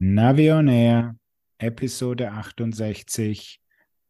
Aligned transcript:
Navi 0.00 0.48
on 0.52 0.68
Air, 0.68 1.16
Episode 1.58 2.30
68, 2.30 3.58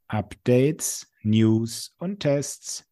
Updates, 0.08 1.06
News 1.22 1.94
und 1.98 2.20
Tests. 2.20 2.84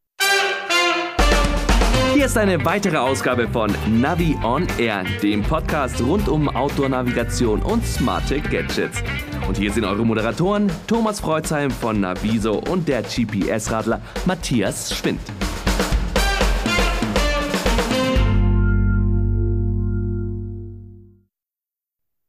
Hier 2.14 2.24
ist 2.24 2.38
eine 2.38 2.64
weitere 2.64 2.96
Ausgabe 2.96 3.48
von 3.48 3.70
Navi 4.00 4.34
on 4.42 4.66
Air, 4.78 5.04
dem 5.22 5.42
Podcast 5.42 6.00
rund 6.00 6.26
um 6.26 6.48
Outdoor-Navigation 6.48 7.60
und 7.60 7.84
smarte 7.84 8.40
Gadgets. 8.40 9.02
Und 9.46 9.58
hier 9.58 9.70
sind 9.70 9.84
eure 9.84 10.06
Moderatoren 10.06 10.72
Thomas 10.86 11.20
Freuzheim 11.20 11.70
von 11.70 12.00
Naviso 12.00 12.62
und 12.70 12.88
der 12.88 13.02
GPS-Radler 13.02 14.00
Matthias 14.24 14.96
Schwind. 14.96 15.20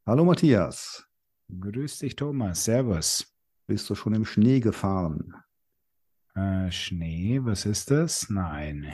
Hallo 0.08 0.24
Matthias. 0.24 1.06
Grüß 1.50 2.00
dich, 2.00 2.16
Thomas. 2.16 2.64
Servus. 2.64 3.28
Bist 3.68 3.90
du 3.90 3.96
schon 3.96 4.14
im 4.14 4.24
Schnee 4.24 4.62
gefahren? 4.62 5.34
Äh, 6.34 6.72
Schnee, 6.72 7.42
was 7.44 7.66
ist 7.66 7.92
das? 7.92 8.30
Nein. 8.30 8.88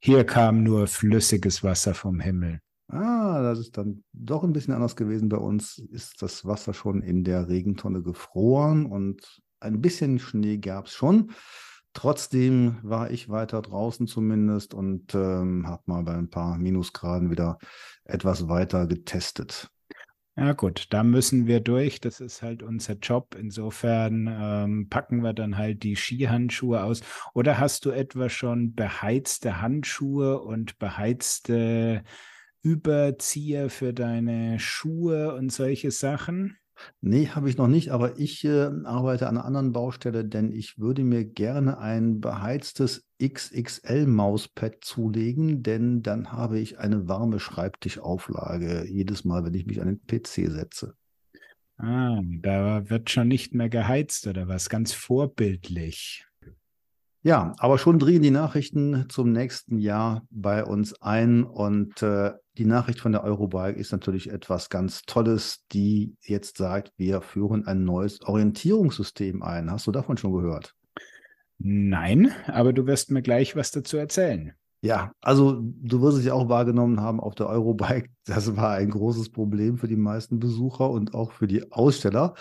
Hier 0.00 0.24
kam 0.24 0.64
nur 0.64 0.88
flüssiges 0.88 1.62
Wasser 1.62 1.94
vom 1.94 2.18
Himmel. 2.18 2.58
Ah, 2.88 3.40
das 3.40 3.60
ist 3.60 3.76
dann 3.78 4.02
doch 4.12 4.42
ein 4.42 4.52
bisschen 4.52 4.74
anders 4.74 4.96
gewesen. 4.96 5.28
Bei 5.28 5.36
uns 5.36 5.78
ist 5.78 6.22
das 6.22 6.44
Wasser 6.44 6.74
schon 6.74 7.02
in 7.02 7.22
der 7.22 7.48
Regentonne 7.48 8.02
gefroren 8.02 8.86
und 8.86 9.40
ein 9.60 9.80
bisschen 9.80 10.18
Schnee 10.18 10.58
gab 10.58 10.86
es 10.86 10.92
schon. 10.92 11.30
Trotzdem 11.92 12.78
war 12.82 13.12
ich 13.12 13.28
weiter 13.28 13.62
draußen 13.62 14.08
zumindest 14.08 14.74
und 14.74 15.14
ähm, 15.14 15.68
habe 15.68 15.84
mal 15.86 16.02
bei 16.02 16.14
ein 16.14 16.30
paar 16.30 16.58
Minusgraden 16.58 17.30
wieder 17.30 17.58
etwas 18.02 18.48
weiter 18.48 18.88
getestet. 18.88 19.70
Ja 20.38 20.52
gut, 20.52 20.86
da 20.90 21.02
müssen 21.02 21.46
wir 21.48 21.58
durch. 21.60 22.00
Das 22.00 22.20
ist 22.20 22.42
halt 22.42 22.62
unser 22.62 22.94
Job. 22.94 23.34
Insofern 23.38 24.28
ähm, 24.30 24.88
packen 24.88 25.22
wir 25.22 25.32
dann 25.32 25.58
halt 25.58 25.82
die 25.82 25.96
Skihandschuhe 25.96 26.84
aus. 26.84 27.00
Oder 27.34 27.58
hast 27.58 27.84
du 27.84 27.90
etwa 27.90 28.28
schon 28.28 28.74
beheizte 28.74 29.60
Handschuhe 29.60 30.40
und 30.40 30.78
beheizte 30.78 32.04
Überzieher 32.62 33.68
für 33.70 33.92
deine 33.92 34.60
Schuhe 34.60 35.34
und 35.34 35.50
solche 35.52 35.90
Sachen? 35.90 36.56
Nee, 37.00 37.28
habe 37.28 37.48
ich 37.50 37.56
noch 37.56 37.68
nicht, 37.68 37.90
aber 37.90 38.18
ich 38.18 38.44
äh, 38.44 38.70
arbeite 38.84 39.28
an 39.28 39.36
einer 39.36 39.44
anderen 39.44 39.72
Baustelle, 39.72 40.24
denn 40.24 40.52
ich 40.52 40.78
würde 40.78 41.04
mir 41.04 41.24
gerne 41.24 41.78
ein 41.78 42.20
beheiztes 42.20 43.06
XXL-Mauspad 43.22 44.84
zulegen, 44.84 45.62
denn 45.62 46.02
dann 46.02 46.32
habe 46.32 46.58
ich 46.58 46.78
eine 46.78 47.08
warme 47.08 47.40
Schreibtischauflage 47.40 48.86
jedes 48.86 49.24
Mal, 49.24 49.44
wenn 49.44 49.54
ich 49.54 49.66
mich 49.66 49.80
an 49.80 49.88
den 49.88 50.06
PC 50.06 50.50
setze. 50.50 50.94
Ah, 51.78 52.20
da 52.24 52.88
wird 52.90 53.10
schon 53.10 53.28
nicht 53.28 53.54
mehr 53.54 53.68
geheizt 53.68 54.26
oder 54.26 54.48
was? 54.48 54.68
Ganz 54.68 54.92
vorbildlich. 54.92 56.27
Ja, 57.28 57.52
aber 57.58 57.76
schon 57.76 57.98
drehen 57.98 58.22
die 58.22 58.30
Nachrichten 58.30 59.04
zum 59.10 59.32
nächsten 59.32 59.76
Jahr 59.76 60.22
bei 60.30 60.64
uns 60.64 61.02
ein 61.02 61.44
und 61.44 62.02
äh, 62.02 62.32
die 62.56 62.64
Nachricht 62.64 63.00
von 63.00 63.12
der 63.12 63.22
Eurobike 63.22 63.78
ist 63.78 63.92
natürlich 63.92 64.30
etwas 64.30 64.70
ganz 64.70 65.02
Tolles, 65.02 65.62
die 65.70 66.16
jetzt 66.22 66.56
sagt, 66.56 66.90
wir 66.96 67.20
führen 67.20 67.66
ein 67.66 67.84
neues 67.84 68.22
Orientierungssystem 68.22 69.42
ein. 69.42 69.70
Hast 69.70 69.86
du 69.86 69.92
davon 69.92 70.16
schon 70.16 70.32
gehört? 70.32 70.74
Nein, 71.58 72.32
aber 72.46 72.72
du 72.72 72.86
wirst 72.86 73.10
mir 73.10 73.20
gleich 73.20 73.54
was 73.54 73.72
dazu 73.72 73.98
erzählen. 73.98 74.54
Ja, 74.80 75.12
also 75.20 75.60
du 75.60 76.00
wirst 76.00 76.16
es 76.16 76.24
ja 76.24 76.32
auch 76.32 76.48
wahrgenommen 76.48 77.02
haben 77.02 77.20
auf 77.20 77.34
der 77.34 77.50
Eurobike. 77.50 78.08
Das 78.24 78.56
war 78.56 78.70
ein 78.72 78.88
großes 78.88 79.32
Problem 79.32 79.76
für 79.76 79.88
die 79.88 79.96
meisten 79.96 80.38
Besucher 80.38 80.88
und 80.88 81.12
auch 81.12 81.32
für 81.32 81.46
die 81.46 81.72
Aussteller. 81.72 82.32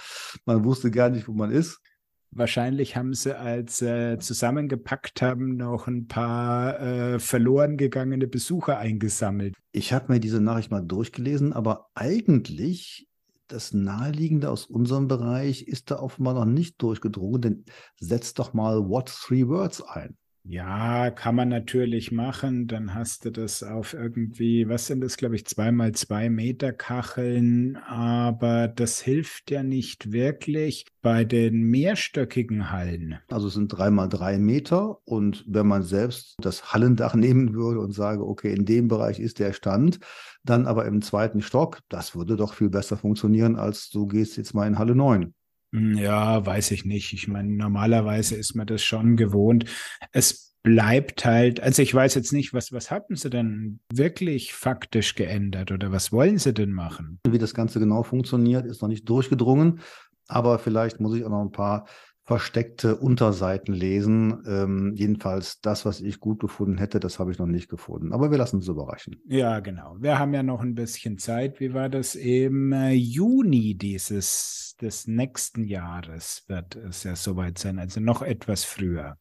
Man 0.46 0.64
wusste 0.64 0.92
gar 0.92 1.10
nicht, 1.10 1.28
wo 1.28 1.34
man 1.34 1.52
ist. 1.52 1.82
Wahrscheinlich 2.32 2.96
haben 2.96 3.14
sie, 3.14 3.38
als 3.38 3.82
äh, 3.82 4.20
zusammengepackt 4.20 5.22
haben, 5.22 5.56
noch 5.56 5.88
ein 5.88 6.08
paar 6.08 6.80
äh, 6.80 7.20
verloren 7.20 7.78
gegangene 7.78 8.28
Besucher 8.28 8.78
eingesammelt. 8.78 9.56
Ich 9.72 9.94
habe 9.94 10.14
mir 10.14 10.20
diese 10.20 10.42
Nachricht 10.42 10.70
mal 10.70 10.82
durchgelesen, 10.82 11.54
aber 11.54 11.90
eigentlich 11.96 13.08
das 13.48 13.74
Naheliegende 13.74 14.50
aus 14.50 14.66
unserem 14.66 15.08
Bereich 15.08 15.64
ist 15.64 15.90
da 15.90 16.00
offenbar 16.00 16.34
noch 16.34 16.46
nicht 16.46 16.82
durchgedrungen, 16.82 17.42
denn 17.42 17.66
setzt 18.00 18.40
doch 18.40 18.54
mal 18.54 18.88
What 18.90 19.08
Three 19.08 19.48
Words 19.48 19.82
ein. 19.82 20.18
Ja, 20.50 21.12
kann 21.12 21.36
man 21.36 21.50
natürlich 21.50 22.14
machen. 22.14 22.68
Dann 22.68 22.94
hast 22.94 23.26
du 23.26 23.32
das 23.32 23.64
auf 23.64 23.94
irgendwie, 23.94 24.70
was 24.70 24.88
sind 24.88 25.02
das, 25.02 25.18
glaube 25.18 25.36
ich, 25.36 25.46
zweimal 25.46 25.92
zwei 25.92 26.30
Meter 26.30 26.72
Kacheln. 26.72 27.76
Aber 27.76 28.70
das 28.70 29.02
hilft 29.02 29.52
ja 29.52 29.62
nicht 29.62 30.14
wirklich 30.14 30.86
bei 31.02 31.26
den 31.26 31.64
mehrstöckigen 31.64 32.72
Hallen. 32.72 33.20
Also 33.30 33.48
es 33.48 33.56
sind 33.56 33.68
dreimal 33.68 34.08
drei 34.08 34.38
Meter. 34.38 35.00
Und 35.04 35.44
wenn 35.50 35.68
man 35.68 35.84
selbst 35.84 36.38
das 36.40 36.72
Hallendach 36.72 37.14
nehmen 37.14 37.54
würde 37.54 37.82
und 37.82 37.92
sage, 37.92 38.26
okay, 38.26 38.54
in 38.54 38.64
dem 38.64 38.88
Bereich 38.88 39.20
ist 39.20 39.40
der 39.40 39.52
Stand, 39.52 40.00
dann 40.46 40.66
aber 40.66 40.86
im 40.86 41.02
zweiten 41.02 41.42
Stock, 41.42 41.82
das 41.90 42.16
würde 42.16 42.38
doch 42.38 42.54
viel 42.54 42.70
besser 42.70 42.96
funktionieren, 42.96 43.58
als 43.58 43.90
du 43.90 44.08
gehst 44.08 44.38
jetzt 44.38 44.54
mal 44.54 44.66
in 44.66 44.80
Halle 44.80 44.96
9. 44.96 45.34
Hm, 45.74 45.98
ja, 45.98 46.46
weiß 46.46 46.72
ich 46.72 46.86
nicht. 46.86 47.14
Ich 47.14 47.28
meine, 47.28 47.50
normalerweise 47.50 48.36
ist 48.36 48.56
man 48.56 48.68
das 48.68 48.84
schon 48.84 49.18
gewohnt. 49.18 49.66
Es 50.12 50.56
bleibt 50.64 51.24
halt, 51.24 51.62
also 51.62 51.82
ich 51.82 51.94
weiß 51.94 52.16
jetzt 52.16 52.34
nicht, 52.34 52.54
was, 52.54 52.74
was 52.74 52.92
haben 52.92 53.16
sie 53.16 53.30
denn 53.30 53.80
wirklich 53.94 54.54
faktisch 54.54 55.16
geändert 55.16 55.72
oder 55.72 55.92
was 55.92 56.12
wollen 56.12 56.38
sie 56.38 56.54
denn 56.54 56.74
machen? 56.74 57.20
Wie 57.26 57.38
das 57.38 57.54
Ganze 57.54 57.80
genau 57.80 58.04
funktioniert, 58.04 58.66
ist 58.66 58.82
noch 58.82 58.90
nicht 58.90 59.08
durchgedrungen, 59.08 59.80
aber 60.28 60.60
vielleicht 60.60 61.00
muss 61.00 61.16
ich 61.16 61.24
auch 61.24 61.30
noch 61.30 61.42
ein 61.42 61.52
paar 61.52 61.88
versteckte 62.28 62.98
Unterseiten 62.98 63.74
lesen. 63.74 64.44
Ähm, 64.46 64.94
jedenfalls 64.96 65.62
das, 65.62 65.86
was 65.86 66.02
ich 66.02 66.20
gut 66.20 66.42
gefunden 66.42 66.78
hätte, 66.78 67.00
das 67.00 67.20
habe 67.20 67.32
ich 67.32 67.40
noch 67.40 67.46
nicht 67.48 67.70
gefunden. 67.70 68.12
Aber 68.12 68.32
wir 68.32 68.38
lassen 68.38 68.58
uns 68.58 68.68
überraschen. 68.68 69.22
Ja, 69.28 69.62
genau. 69.62 69.96
Wir 69.98 70.20
haben 70.20 70.34
ja 70.34 70.44
noch 70.44 70.62
ein 70.62 70.76
bisschen 70.76 71.18
Zeit. 71.18 71.62
Wie 71.62 71.74
war 71.74 71.88
das? 71.88 72.16
Im 72.16 72.74
äh, 72.74 72.92
Juni 72.92 73.76
dieses 73.76 74.76
des 74.82 75.08
nächsten 75.08 75.64
Jahres 75.64 76.44
wird 76.48 76.76
es 76.76 77.04
ja 77.04 77.16
soweit 77.16 77.58
sein, 77.58 77.80
also 77.80 78.02
noch 78.02 78.22
etwas 78.22 78.66
früher. 78.66 79.18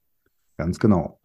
Ganz 0.56 0.80
genau. 0.80 1.20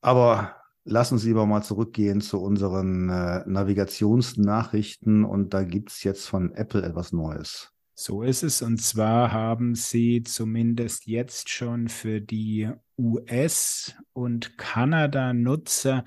Aber 0.00 0.56
lass 0.84 1.10
uns 1.10 1.24
lieber 1.24 1.46
mal 1.46 1.62
zurückgehen 1.62 2.20
zu 2.20 2.40
unseren 2.40 3.08
äh, 3.10 3.42
Navigationsnachrichten 3.44 5.24
und 5.24 5.52
da 5.52 5.64
gibt 5.64 5.90
es 5.90 6.04
jetzt 6.04 6.28
von 6.28 6.54
Apple 6.54 6.82
etwas 6.82 7.12
Neues. 7.12 7.72
So 8.04 8.24
ist 8.24 8.42
es. 8.42 8.62
Und 8.62 8.82
zwar 8.82 9.30
haben 9.30 9.76
sie 9.76 10.24
zumindest 10.24 11.06
jetzt 11.06 11.50
schon 11.50 11.86
für 11.86 12.20
die 12.20 12.68
US- 12.98 13.94
und 14.12 14.58
Kanada-Nutzer 14.58 16.02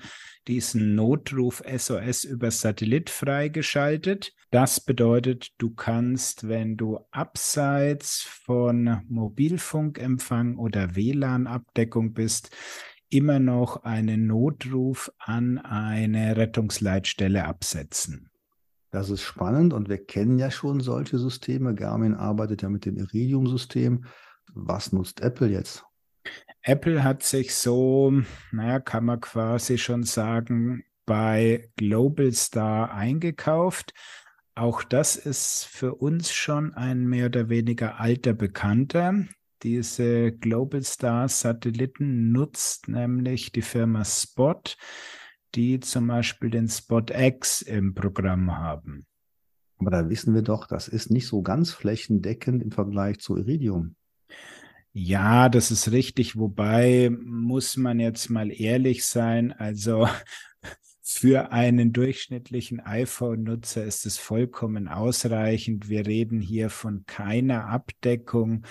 diesen 0.46 0.94
Notruf 0.94 1.62
SOS 1.66 2.24
über 2.24 2.50
Satellit 2.50 3.08
freigeschaltet. 3.08 4.34
Das 4.50 4.78
bedeutet, 4.78 5.54
du 5.56 5.70
kannst, 5.70 6.46
wenn 6.46 6.76
du 6.76 7.00
abseits 7.12 8.20
von 8.20 9.00
Mobilfunkempfang 9.08 10.58
oder 10.58 10.96
WLAN-Abdeckung 10.96 12.12
bist, 12.12 12.54
immer 13.08 13.38
noch 13.38 13.84
einen 13.84 14.26
Notruf 14.26 15.10
an 15.18 15.56
eine 15.56 16.36
Rettungsleitstelle 16.36 17.46
absetzen. 17.46 18.28
Das 18.96 19.10
ist 19.10 19.20
spannend 19.20 19.74
und 19.74 19.90
wir 19.90 20.02
kennen 20.02 20.38
ja 20.38 20.50
schon 20.50 20.80
solche 20.80 21.18
Systeme. 21.18 21.74
Garmin 21.74 22.14
arbeitet 22.14 22.62
ja 22.62 22.70
mit 22.70 22.86
dem 22.86 22.96
Iridium-System. 22.96 24.06
Was 24.54 24.90
nutzt 24.90 25.20
Apple 25.20 25.48
jetzt? 25.48 25.84
Apple 26.62 27.04
hat 27.04 27.22
sich 27.22 27.54
so, 27.54 28.22
naja, 28.52 28.80
kann 28.80 29.04
man 29.04 29.20
quasi 29.20 29.76
schon 29.76 30.04
sagen, 30.04 30.82
bei 31.04 31.68
Global 31.76 32.32
Star 32.32 32.90
eingekauft. 32.90 33.92
Auch 34.54 34.82
das 34.82 35.16
ist 35.16 35.64
für 35.64 35.96
uns 35.96 36.32
schon 36.32 36.72
ein 36.72 37.06
mehr 37.06 37.26
oder 37.26 37.50
weniger 37.50 38.00
alter 38.00 38.32
Bekannter. 38.32 39.26
Diese 39.62 40.32
Global 40.32 40.82
Star 40.82 41.28
Satelliten 41.28 42.32
nutzt 42.32 42.88
nämlich 42.88 43.52
die 43.52 43.60
Firma 43.60 44.06
Spot 44.06 44.62
die 45.56 45.80
zum 45.80 46.06
Beispiel 46.06 46.50
den 46.50 46.68
Spot 46.68 47.02
X 47.10 47.62
im 47.62 47.94
Programm 47.94 48.56
haben. 48.56 49.06
Aber 49.78 49.90
da 49.90 50.08
wissen 50.08 50.34
wir 50.34 50.42
doch, 50.42 50.66
das 50.66 50.88
ist 50.88 51.10
nicht 51.10 51.26
so 51.26 51.42
ganz 51.42 51.72
flächendeckend 51.72 52.62
im 52.62 52.70
Vergleich 52.70 53.18
zu 53.18 53.36
Iridium. 53.36 53.96
Ja, 54.92 55.48
das 55.50 55.70
ist 55.70 55.92
richtig. 55.92 56.38
Wobei 56.38 57.10
muss 57.10 57.76
man 57.76 58.00
jetzt 58.00 58.30
mal 58.30 58.50
ehrlich 58.50 59.04
sein. 59.04 59.52
Also 59.52 60.08
für 61.02 61.52
einen 61.52 61.92
durchschnittlichen 61.92 62.80
iPhone-Nutzer 62.80 63.84
ist 63.84 64.06
es 64.06 64.16
vollkommen 64.16 64.88
ausreichend. 64.88 65.90
Wir 65.90 66.06
reden 66.06 66.40
hier 66.40 66.70
von 66.70 67.04
keiner 67.06 67.66
Abdeckung 67.66 68.64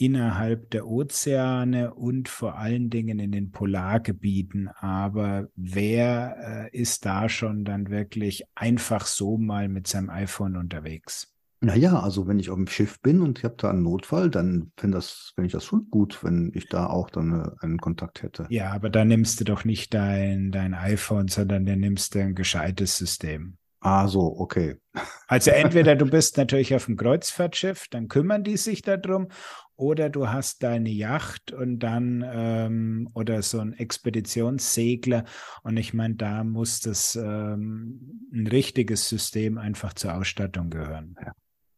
innerhalb 0.00 0.70
der 0.70 0.86
Ozeane 0.86 1.92
und 1.92 2.28
vor 2.28 2.56
allen 2.56 2.88
Dingen 2.88 3.18
in 3.18 3.32
den 3.32 3.50
Polargebieten. 3.50 4.68
Aber 4.68 5.48
wer 5.56 6.70
äh, 6.72 6.76
ist 6.76 7.04
da 7.04 7.28
schon 7.28 7.64
dann 7.64 7.90
wirklich 7.90 8.44
einfach 8.54 9.04
so 9.04 9.36
mal 9.36 9.68
mit 9.68 9.86
seinem 9.86 10.08
iPhone 10.08 10.56
unterwegs? 10.56 11.34
Naja, 11.62 12.00
also 12.00 12.26
wenn 12.26 12.38
ich 12.38 12.48
auf 12.48 12.56
dem 12.56 12.66
Schiff 12.66 13.00
bin 13.02 13.20
und 13.20 13.38
ich 13.38 13.44
habe 13.44 13.56
da 13.58 13.68
einen 13.68 13.82
Notfall, 13.82 14.30
dann 14.30 14.72
fände 14.78 14.96
das, 14.96 15.32
fänd 15.34 15.48
ich 15.48 15.52
das 15.52 15.64
schon 15.64 15.88
gut, 15.90 16.24
wenn 16.24 16.50
ich 16.54 16.70
da 16.70 16.86
auch 16.86 17.10
dann 17.10 17.32
äh, 17.38 17.50
einen 17.62 17.76
Kontakt 17.76 18.22
hätte. 18.22 18.46
Ja, 18.48 18.70
aber 18.70 18.88
da 18.88 19.04
nimmst 19.04 19.40
du 19.40 19.44
doch 19.44 19.66
nicht 19.66 19.92
dein, 19.92 20.50
dein 20.50 20.72
iPhone, 20.72 21.28
sondern 21.28 21.66
dann 21.66 21.80
nimmst 21.80 22.14
du 22.14 22.20
ein 22.20 22.34
gescheites 22.34 22.96
System. 22.96 23.58
Ah, 23.80 24.08
so, 24.08 24.20
okay. 24.38 24.76
Also 25.26 25.50
entweder 25.50 25.96
du 25.96 26.06
bist 26.06 26.36
natürlich 26.36 26.74
auf 26.74 26.86
dem 26.86 26.96
Kreuzfahrtschiff, 26.96 27.88
dann 27.88 28.08
kümmern 28.08 28.44
die 28.44 28.56
sich 28.56 28.82
darum, 28.82 29.28
oder 29.80 30.10
du 30.10 30.28
hast 30.28 30.62
deine 30.62 30.90
Yacht 30.90 31.52
und 31.52 31.78
dann 31.80 32.24
ähm, 32.30 33.08
oder 33.14 33.42
so 33.42 33.58
ein 33.60 33.72
Expeditionssegler. 33.72 35.24
Und 35.62 35.76
ich 35.78 35.94
meine, 35.94 36.16
da 36.16 36.44
muss 36.44 36.80
das 36.80 37.16
ähm, 37.16 38.28
ein 38.32 38.46
richtiges 38.46 39.08
System 39.08 39.58
einfach 39.58 39.94
zur 39.94 40.14
Ausstattung 40.14 40.70
gehören. 40.70 41.16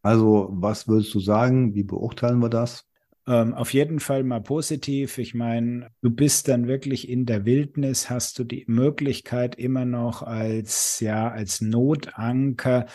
Also, 0.03 0.49
was 0.51 0.89
würdest 0.89 1.15
du 1.15 1.21
sagen? 1.21 1.75
Wie 1.75 1.85
beurteilen 1.85 2.41
wir 2.41 2.49
das? 2.49 2.85
Ähm, 3.29 3.55
auf 3.55 3.73
jeden 3.73 4.01
Fall 4.01 4.25
mal 4.25 4.43
positiv. 4.43 5.19
Ich 5.19 5.33
meine, 5.33 5.89
du 6.01 6.11
bist 6.11 6.49
dann 6.49 6.67
wirklich 6.67 7.09
in 7.09 7.25
der 7.25 7.45
Wildnis, 7.45 8.11
hast 8.11 8.37
du 8.39 8.45
die 8.45 8.65
Möglichkeit 8.67 9.55
immer 9.55 9.85
noch 9.85 10.23
als, 10.23 10.99
ja, 10.99 11.31
als 11.31 11.61
Notanker 11.61 12.87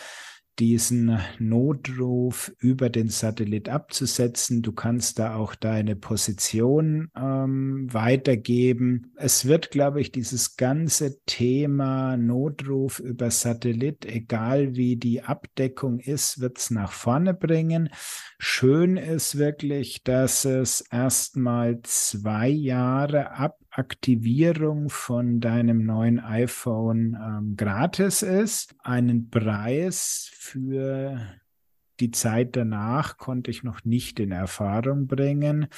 diesen 0.58 1.18
Notruf 1.38 2.52
über 2.58 2.90
den 2.90 3.08
Satellit 3.08 3.68
abzusetzen. 3.68 4.62
Du 4.62 4.72
kannst 4.72 5.18
da 5.18 5.36
auch 5.36 5.54
deine 5.54 5.94
Position 5.94 7.10
ähm, 7.16 7.86
weitergeben. 7.92 9.12
Es 9.16 9.46
wird, 9.46 9.70
glaube 9.70 10.00
ich, 10.00 10.10
dieses 10.10 10.56
ganze 10.56 11.22
Thema 11.24 12.16
Notruf 12.16 12.98
über 12.98 13.30
Satellit, 13.30 14.04
egal 14.04 14.74
wie 14.74 14.96
die 14.96 15.22
Abdeckung 15.22 16.00
ist, 16.00 16.40
wird 16.40 16.58
es 16.58 16.70
nach 16.70 16.92
vorne 16.92 17.34
bringen. 17.34 17.90
Schön 18.38 18.96
ist 18.96 19.38
wirklich, 19.38 20.02
dass 20.02 20.44
es 20.44 20.80
erstmal 20.80 21.80
zwei 21.82 22.48
Jahre 22.48 23.32
ab 23.32 23.58
Aktivierung 23.78 24.90
von 24.90 25.38
deinem 25.38 25.86
neuen 25.86 26.18
iPhone 26.18 27.16
ähm, 27.20 27.56
gratis 27.56 28.22
ist. 28.22 28.74
Einen 28.82 29.30
Preis 29.30 30.30
für 30.34 31.20
die 32.00 32.10
Zeit 32.10 32.56
danach 32.56 33.18
konnte 33.18 33.50
ich 33.50 33.62
noch 33.62 33.84
nicht 33.84 34.18
in 34.18 34.32
Erfahrung 34.32 35.06
bringen. 35.06 35.68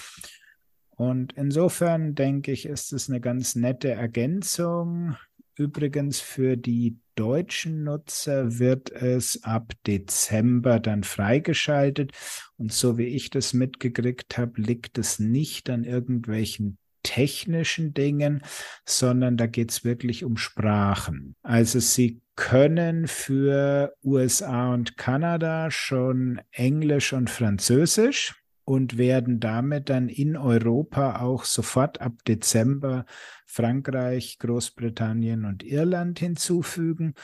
Und 0.88 1.34
insofern 1.34 2.14
denke 2.14 2.52
ich, 2.52 2.66
ist 2.66 2.92
es 2.92 3.08
eine 3.08 3.20
ganz 3.20 3.54
nette 3.54 3.90
Ergänzung. 3.90 5.16
Übrigens 5.54 6.20
für 6.20 6.56
die 6.56 6.98
deutschen 7.16 7.84
Nutzer 7.84 8.58
wird 8.58 8.90
es 8.90 9.44
ab 9.44 9.72
Dezember 9.86 10.80
dann 10.80 11.04
freigeschaltet. 11.04 12.12
Und 12.56 12.72
so 12.72 12.96
wie 12.96 13.08
ich 13.08 13.28
das 13.28 13.52
mitgekriegt 13.52 14.38
habe, 14.38 14.60
liegt 14.60 14.96
es 14.96 15.18
nicht 15.18 15.68
an 15.68 15.84
irgendwelchen 15.84 16.78
technischen 17.02 17.94
Dingen, 17.94 18.42
sondern 18.84 19.36
da 19.36 19.46
geht 19.46 19.70
es 19.70 19.84
wirklich 19.84 20.24
um 20.24 20.36
Sprachen. 20.36 21.34
Also 21.42 21.80
sie 21.80 22.20
können 22.36 23.06
für 23.06 23.94
USA 24.02 24.72
und 24.72 24.96
Kanada 24.96 25.70
schon 25.70 26.40
Englisch 26.50 27.12
und 27.12 27.28
Französisch 27.28 28.34
und 28.64 28.98
werden 28.98 29.40
damit 29.40 29.90
dann 29.90 30.08
in 30.08 30.36
Europa 30.36 31.20
auch 31.20 31.44
sofort 31.44 32.00
ab 32.00 32.12
Dezember 32.26 33.04
Frankreich, 33.44 34.38
Großbritannien 34.38 35.44
und 35.44 35.64
Irland 35.64 36.18
hinzufügen. 36.18 37.14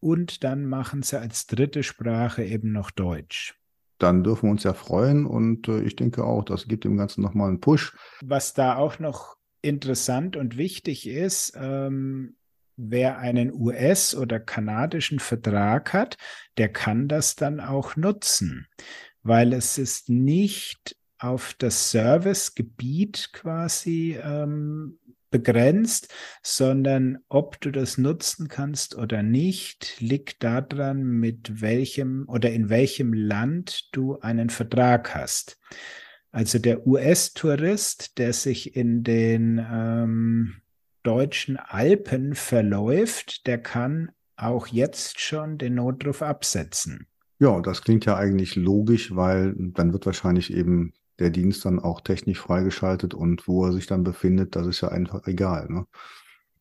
Und 0.00 0.44
dann 0.44 0.64
machen 0.64 1.02
sie 1.02 1.20
als 1.20 1.46
dritte 1.46 1.82
Sprache 1.82 2.42
eben 2.42 2.72
noch 2.72 2.90
Deutsch 2.90 3.54
dann 4.04 4.22
dürfen 4.22 4.48
wir 4.48 4.50
uns 4.50 4.64
ja 4.64 4.74
freuen 4.74 5.24
und 5.24 5.66
äh, 5.66 5.80
ich 5.80 5.96
denke 5.96 6.24
auch, 6.24 6.44
das 6.44 6.68
gibt 6.68 6.84
dem 6.84 6.98
Ganzen 6.98 7.22
nochmal 7.22 7.48
einen 7.48 7.60
Push. 7.60 7.96
Was 8.22 8.52
da 8.52 8.76
auch 8.76 8.98
noch 8.98 9.36
interessant 9.62 10.36
und 10.36 10.58
wichtig 10.58 11.08
ist, 11.08 11.54
ähm, 11.58 12.36
wer 12.76 13.18
einen 13.18 13.50
US- 13.54 14.14
oder 14.14 14.40
kanadischen 14.40 15.20
Vertrag 15.20 15.94
hat, 15.94 16.18
der 16.58 16.68
kann 16.68 17.08
das 17.08 17.34
dann 17.34 17.60
auch 17.60 17.96
nutzen, 17.96 18.66
weil 19.22 19.54
es 19.54 19.78
ist 19.78 20.10
nicht 20.10 20.96
auf 21.18 21.54
das 21.56 21.90
Servicegebiet 21.90 23.30
quasi 23.32 24.18
ähm, 24.22 24.98
begrenzt, 25.34 26.14
sondern 26.44 27.18
ob 27.28 27.60
du 27.60 27.72
das 27.72 27.98
nutzen 27.98 28.46
kannst 28.46 28.94
oder 28.94 29.24
nicht, 29.24 30.00
liegt 30.00 30.44
daran, 30.44 31.02
mit 31.02 31.60
welchem 31.60 32.24
oder 32.28 32.52
in 32.52 32.68
welchem 32.68 33.12
Land 33.12 33.88
du 33.90 34.20
einen 34.20 34.48
Vertrag 34.48 35.12
hast. 35.12 35.58
Also 36.30 36.60
der 36.60 36.86
US-Tourist, 36.86 38.16
der 38.18 38.32
sich 38.32 38.76
in 38.76 39.02
den 39.02 39.58
ähm, 39.58 40.54
deutschen 41.02 41.56
Alpen 41.56 42.36
verläuft, 42.36 43.48
der 43.48 43.58
kann 43.58 44.12
auch 44.36 44.68
jetzt 44.68 45.18
schon 45.18 45.58
den 45.58 45.74
Notruf 45.74 46.22
absetzen. 46.22 47.08
Ja, 47.40 47.60
das 47.60 47.82
klingt 47.82 48.04
ja 48.04 48.16
eigentlich 48.16 48.54
logisch, 48.54 49.16
weil 49.16 49.52
dann 49.56 49.92
wird 49.92 50.06
wahrscheinlich 50.06 50.54
eben 50.54 50.92
der 51.18 51.30
Dienst 51.30 51.64
dann 51.64 51.78
auch 51.78 52.00
technisch 52.00 52.40
freigeschaltet 52.40 53.14
und 53.14 53.46
wo 53.48 53.64
er 53.66 53.72
sich 53.72 53.86
dann 53.86 54.04
befindet, 54.04 54.56
das 54.56 54.66
ist 54.66 54.80
ja 54.80 54.88
einfach 54.88 55.26
egal. 55.26 55.68
Ne? 55.68 55.86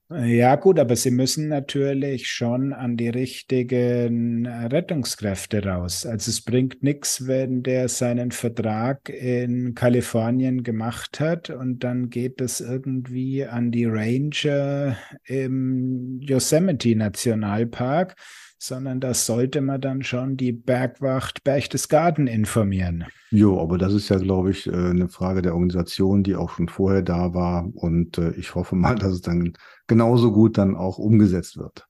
Ja, 0.09 0.57
gut, 0.57 0.79
aber 0.79 0.95
sie 0.95 1.09
müssen 1.09 1.47
natürlich 1.47 2.27
schon 2.27 2.71
an 2.71 2.97
die 2.97 3.09
richtigen 3.09 4.45
Rettungskräfte 4.45 5.65
raus. 5.65 6.05
Also 6.05 6.29
es 6.29 6.41
bringt 6.41 6.83
nichts, 6.83 7.25
wenn 7.25 7.63
der 7.63 7.89
seinen 7.89 8.31
Vertrag 8.31 9.09
in 9.09 9.73
Kalifornien 9.73 10.61
gemacht 10.61 11.19
hat 11.19 11.49
und 11.49 11.79
dann 11.83 12.11
geht 12.11 12.41
es 12.41 12.61
irgendwie 12.61 13.45
an 13.45 13.71
die 13.71 13.85
Ranger 13.85 14.97
im 15.25 16.19
Yosemite 16.19 16.95
Nationalpark 16.95 18.15
sondern 18.63 18.99
das 18.99 19.25
sollte 19.25 19.61
man 19.61 19.81
dann 19.81 20.03
schon 20.03 20.37
die 20.37 20.51
Bergwacht 20.51 21.43
Berchtesgaden 21.43 22.27
informieren. 22.27 23.05
Jo, 23.31 23.59
aber 23.61 23.77
das 23.77 23.93
ist 23.93 24.09
ja, 24.09 24.17
glaube 24.17 24.51
ich, 24.51 24.67
äh, 24.67 24.71
eine 24.71 25.09
Frage 25.09 25.41
der 25.41 25.53
Organisation, 25.53 26.23
die 26.23 26.35
auch 26.35 26.51
schon 26.51 26.69
vorher 26.69 27.01
da 27.01 27.33
war. 27.33 27.69
Und 27.73 28.17
äh, 28.17 28.31
ich 28.31 28.55
hoffe 28.55 28.75
mal, 28.75 28.95
dass 28.95 29.13
es 29.13 29.21
dann 29.21 29.53
genauso 29.87 30.31
gut 30.31 30.57
dann 30.57 30.75
auch 30.75 30.97
umgesetzt 30.97 31.57
wird. 31.57 31.87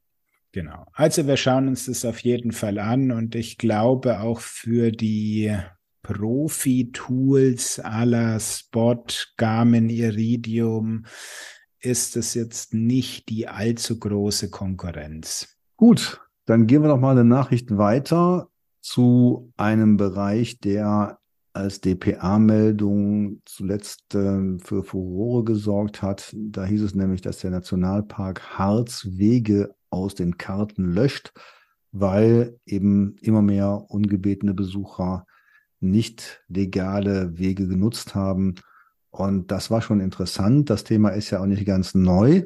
Genau. 0.52 0.86
Also 0.94 1.26
wir 1.28 1.38
schauen 1.38 1.68
uns 1.68 1.86
das 1.86 2.06
auf 2.06 2.20
jeden 2.20 2.52
Fall 2.52 2.78
an 2.78 3.12
und 3.12 3.34
ich 3.34 3.58
glaube 3.58 4.20
auch 4.20 4.40
für 4.40 4.92
die 4.92 5.56
Profi-Tools 6.04 7.80
aller 7.80 8.40
Spot, 8.40 9.04
Garmin, 9.38 9.90
Iridium 9.90 11.06
ist 11.80 12.16
es 12.16 12.34
jetzt 12.34 12.74
nicht 12.74 13.30
die 13.30 13.48
allzu 13.48 14.00
große 14.00 14.50
Konkurrenz. 14.50 15.58
Gut, 15.76 16.22
dann 16.46 16.68
gehen 16.68 16.82
wir 16.82 16.90
noch 16.90 17.00
mal 17.00 17.12
eine 17.12 17.24
Nachricht 17.24 17.78
weiter 17.78 18.50
zu 18.82 19.52
einem 19.58 19.98
Bereich, 19.98 20.60
der 20.60 21.20
als 21.54 21.82
DPA-Meldung 21.82 23.42
zuletzt 23.46 24.16
äh, 24.16 24.58
für 24.60 24.84
Furore 24.84 25.44
gesorgt 25.44 26.02
hat. 26.02 26.36
Da 26.36 26.66
hieß 26.66 26.82
es 26.82 26.96
nämlich, 26.96 27.22
dass 27.22 27.40
der 27.40 27.52
Nationalpark 27.52 28.58
Harz 28.58 29.08
Wege 29.12 29.76
aus 29.92 30.16
den 30.16 30.38
Karten 30.38 30.94
löscht, 30.94 31.32
weil 31.92 32.60
eben 32.66 33.16
immer 33.22 33.44
mehr 33.44 33.86
ungebetene 33.88 34.56
Besucher 34.56 35.26
nicht 35.80 36.44
legale 36.48 37.38
Wege 37.38 37.68
genutzt 37.68 38.16
haben. 38.16 38.56
Und 39.12 39.52
das 39.52 39.70
war 39.70 39.82
schon 39.84 40.00
interessant. 40.00 40.72
Das 40.72 40.84
Thema 40.84 41.10
ist 41.10 41.30
ja 41.30 41.40
auch 41.40 41.46
nicht 41.46 41.66
ganz 41.66 41.94
neu. 41.94 42.44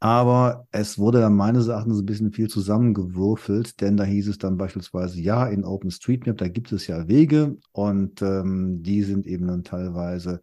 Aber 0.00 0.66
es 0.70 0.98
wurde 0.98 1.20
dann 1.20 1.34
meines 1.34 1.66
Erachtens 1.66 1.98
ein 1.98 2.06
bisschen 2.06 2.32
viel 2.32 2.48
zusammengewürfelt, 2.48 3.80
denn 3.80 3.96
da 3.96 4.04
hieß 4.04 4.28
es 4.28 4.38
dann 4.38 4.56
beispielsweise, 4.56 5.20
ja, 5.20 5.46
in 5.46 5.64
OpenStreetMap, 5.64 6.36
da 6.36 6.46
gibt 6.46 6.70
es 6.70 6.86
ja 6.86 7.08
Wege 7.08 7.56
und 7.72 8.22
ähm, 8.22 8.82
die 8.82 9.02
sind 9.02 9.26
eben 9.26 9.48
dann 9.48 9.64
teilweise 9.64 10.40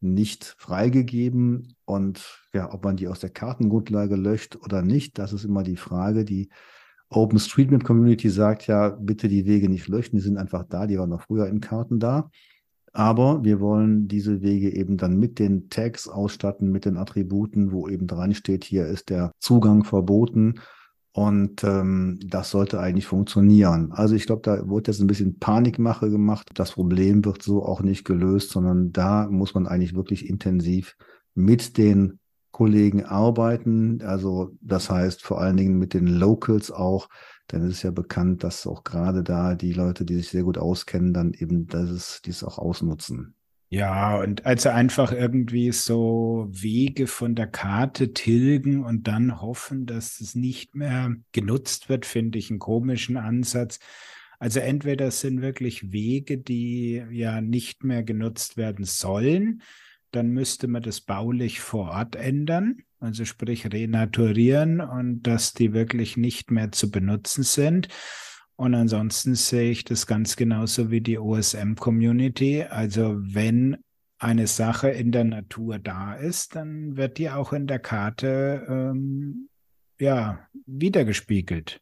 nicht 0.00 0.54
freigegeben. 0.58 1.76
Und 1.84 2.42
ja, 2.54 2.72
ob 2.72 2.84
man 2.84 2.96
die 2.96 3.08
aus 3.08 3.20
der 3.20 3.30
Kartengrundlage 3.30 4.16
löscht 4.16 4.56
oder 4.56 4.80
nicht, 4.80 5.18
das 5.18 5.34
ist 5.34 5.44
immer 5.44 5.64
die 5.64 5.76
Frage. 5.76 6.24
Die 6.24 6.48
OpenStreetMap 7.10 7.84
Community 7.84 8.30
sagt 8.30 8.66
ja, 8.66 8.88
bitte 8.88 9.28
die 9.28 9.44
Wege 9.44 9.68
nicht 9.68 9.86
löschen, 9.88 10.16
die 10.16 10.22
sind 10.22 10.38
einfach 10.38 10.64
da, 10.68 10.86
die 10.86 10.98
waren 10.98 11.10
noch 11.10 11.22
früher 11.22 11.46
in 11.46 11.60
Karten 11.60 12.00
da. 12.00 12.30
Aber 12.96 13.42
wir 13.42 13.60
wollen 13.60 14.06
diese 14.06 14.40
Wege 14.40 14.72
eben 14.72 14.96
dann 14.96 15.18
mit 15.18 15.40
den 15.40 15.68
Tags 15.68 16.08
ausstatten, 16.08 16.70
mit 16.70 16.84
den 16.84 16.96
Attributen, 16.96 17.72
wo 17.72 17.88
eben 17.88 18.06
dran 18.06 18.34
steht, 18.34 18.62
hier 18.64 18.86
ist 18.86 19.10
der 19.10 19.32
Zugang 19.40 19.82
verboten. 19.82 20.60
Und 21.10 21.64
ähm, 21.64 22.20
das 22.24 22.50
sollte 22.50 22.78
eigentlich 22.78 23.06
funktionieren. 23.06 23.90
Also 23.92 24.14
ich 24.14 24.26
glaube, 24.26 24.42
da 24.42 24.68
wurde 24.68 24.92
jetzt 24.92 25.00
ein 25.00 25.08
bisschen 25.08 25.40
Panikmache 25.40 26.08
gemacht. 26.08 26.48
Das 26.54 26.72
Problem 26.72 27.24
wird 27.24 27.42
so 27.42 27.64
auch 27.64 27.82
nicht 27.82 28.04
gelöst, 28.04 28.50
sondern 28.50 28.92
da 28.92 29.28
muss 29.28 29.54
man 29.54 29.66
eigentlich 29.66 29.96
wirklich 29.96 30.28
intensiv 30.28 30.96
mit 31.34 31.76
den 31.76 32.20
Kollegen 32.54 33.04
arbeiten. 33.04 34.00
Also 34.02 34.52
das 34.60 34.88
heißt 34.88 35.22
vor 35.22 35.40
allen 35.40 35.56
Dingen 35.56 35.76
mit 35.76 35.92
den 35.92 36.06
Locals 36.06 36.70
auch, 36.70 37.08
denn 37.50 37.62
es 37.62 37.78
ist 37.78 37.82
ja 37.82 37.90
bekannt, 37.90 38.44
dass 38.44 38.66
auch 38.66 38.84
gerade 38.84 39.24
da 39.24 39.56
die 39.56 39.72
Leute, 39.72 40.04
die 40.04 40.14
sich 40.14 40.28
sehr 40.28 40.44
gut 40.44 40.56
auskennen, 40.56 41.12
dann 41.12 41.34
eben 41.34 41.66
das, 41.66 42.22
dies 42.24 42.44
auch 42.44 42.58
ausnutzen. 42.58 43.34
Ja, 43.70 44.20
und 44.20 44.46
also 44.46 44.68
einfach 44.68 45.10
irgendwie 45.10 45.72
so 45.72 46.46
Wege 46.48 47.08
von 47.08 47.34
der 47.34 47.48
Karte 47.48 48.12
tilgen 48.12 48.84
und 48.84 49.08
dann 49.08 49.40
hoffen, 49.40 49.84
dass 49.84 50.20
es 50.20 50.36
nicht 50.36 50.76
mehr 50.76 51.12
genutzt 51.32 51.88
wird, 51.88 52.06
finde 52.06 52.38
ich 52.38 52.50
einen 52.50 52.60
komischen 52.60 53.16
Ansatz. 53.16 53.80
Also 54.38 54.60
entweder 54.60 55.10
sind 55.10 55.42
wirklich 55.42 55.90
Wege, 55.90 56.38
die 56.38 57.02
ja 57.10 57.40
nicht 57.40 57.82
mehr 57.82 58.04
genutzt 58.04 58.56
werden 58.56 58.84
sollen, 58.84 59.62
dann 60.14 60.28
müsste 60.28 60.68
man 60.68 60.82
das 60.82 61.00
baulich 61.00 61.60
vor 61.60 61.90
Ort 61.90 62.16
ändern, 62.16 62.82
also 63.00 63.24
sprich 63.24 63.72
renaturieren 63.72 64.80
und 64.80 65.22
dass 65.22 65.52
die 65.52 65.72
wirklich 65.72 66.16
nicht 66.16 66.50
mehr 66.50 66.72
zu 66.72 66.90
benutzen 66.90 67.42
sind. 67.42 67.88
Und 68.56 68.74
ansonsten 68.74 69.34
sehe 69.34 69.70
ich 69.70 69.84
das 69.84 70.06
ganz 70.06 70.36
genauso 70.36 70.90
wie 70.90 71.00
die 71.00 71.18
OSM-Community. 71.18 72.62
Also 72.62 73.16
wenn 73.18 73.78
eine 74.18 74.46
Sache 74.46 74.88
in 74.90 75.10
der 75.10 75.24
Natur 75.24 75.78
da 75.78 76.14
ist, 76.14 76.54
dann 76.54 76.96
wird 76.96 77.18
die 77.18 77.30
auch 77.30 77.52
in 77.52 77.66
der 77.66 77.80
Karte 77.80 78.64
ähm, 78.68 79.48
ja 79.98 80.38
wiedergespiegelt. 80.66 81.80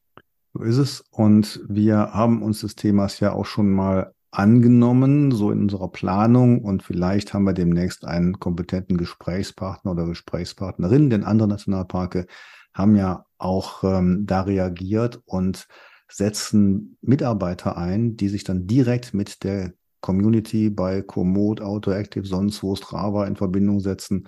So 0.54 0.62
ist 0.62 0.78
es. 0.78 1.04
Und 1.10 1.60
wir 1.68 1.96
haben 1.96 2.42
uns 2.42 2.60
des 2.62 2.74
Themas 2.74 3.20
ja 3.20 3.32
auch 3.32 3.46
schon 3.46 3.70
mal 3.70 4.14
angenommen, 4.32 5.30
so 5.30 5.52
in 5.52 5.60
unserer 5.60 5.88
Planung. 5.88 6.62
Und 6.62 6.82
vielleicht 6.82 7.32
haben 7.32 7.44
wir 7.44 7.52
demnächst 7.52 8.04
einen 8.04 8.40
kompetenten 8.40 8.96
Gesprächspartner 8.96 9.92
oder 9.92 10.06
Gesprächspartnerin, 10.06 11.10
denn 11.10 11.22
andere 11.22 11.48
Nationalparke 11.48 12.26
haben 12.74 12.96
ja 12.96 13.26
auch 13.38 13.84
ähm, 13.84 14.24
da 14.26 14.40
reagiert 14.42 15.20
und 15.26 15.68
setzen 16.10 16.96
Mitarbeiter 17.02 17.76
ein, 17.76 18.16
die 18.16 18.28
sich 18.28 18.44
dann 18.44 18.66
direkt 18.66 19.14
mit 19.14 19.44
der 19.44 19.74
Community 20.00 20.70
bei 20.70 21.02
Komoot, 21.02 21.60
Autoactive, 21.60 22.26
sonst 22.26 22.62
wo 22.62 22.74
Strava 22.74 23.26
in 23.26 23.36
Verbindung 23.36 23.80
setzen 23.80 24.26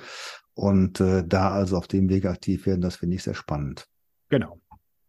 und 0.54 1.00
äh, 1.00 1.25
da 1.26 1.50
also 1.50 1.76
auf 1.76 1.88
dem 1.88 2.08
Weg 2.08 2.26
aktiv 2.26 2.66
werden. 2.66 2.80
Das 2.80 2.96
finde 2.96 3.16
ich 3.16 3.23
sehr 3.23 3.34
spannend. 3.34 3.87
Genau. 4.28 4.61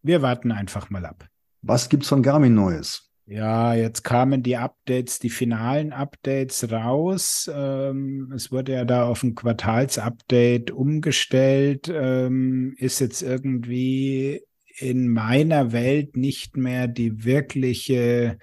Wir 0.02 0.22
warten 0.22 0.52
einfach 0.52 0.90
mal 0.90 1.04
ab. 1.04 1.28
Was 1.62 1.88
gibt's 1.88 2.08
von 2.08 2.22
Garmin 2.22 2.54
Neues? 2.54 3.05
Ja, 3.28 3.74
jetzt 3.74 4.04
kamen 4.04 4.44
die 4.44 4.56
Updates, 4.56 5.18
die 5.18 5.30
finalen 5.30 5.92
Updates 5.92 6.70
raus. 6.70 7.50
Ähm, 7.52 8.32
es 8.36 8.52
wurde 8.52 8.72
ja 8.72 8.84
da 8.84 9.08
auf 9.08 9.24
ein 9.24 9.34
Quartalsupdate 9.34 10.70
umgestellt. 10.70 11.90
Ähm, 11.92 12.74
ist 12.78 13.00
jetzt 13.00 13.22
irgendwie 13.22 14.42
in 14.78 15.08
meiner 15.08 15.72
Welt 15.72 16.16
nicht 16.16 16.56
mehr 16.56 16.86
die 16.86 17.24
wirkliche 17.24 18.38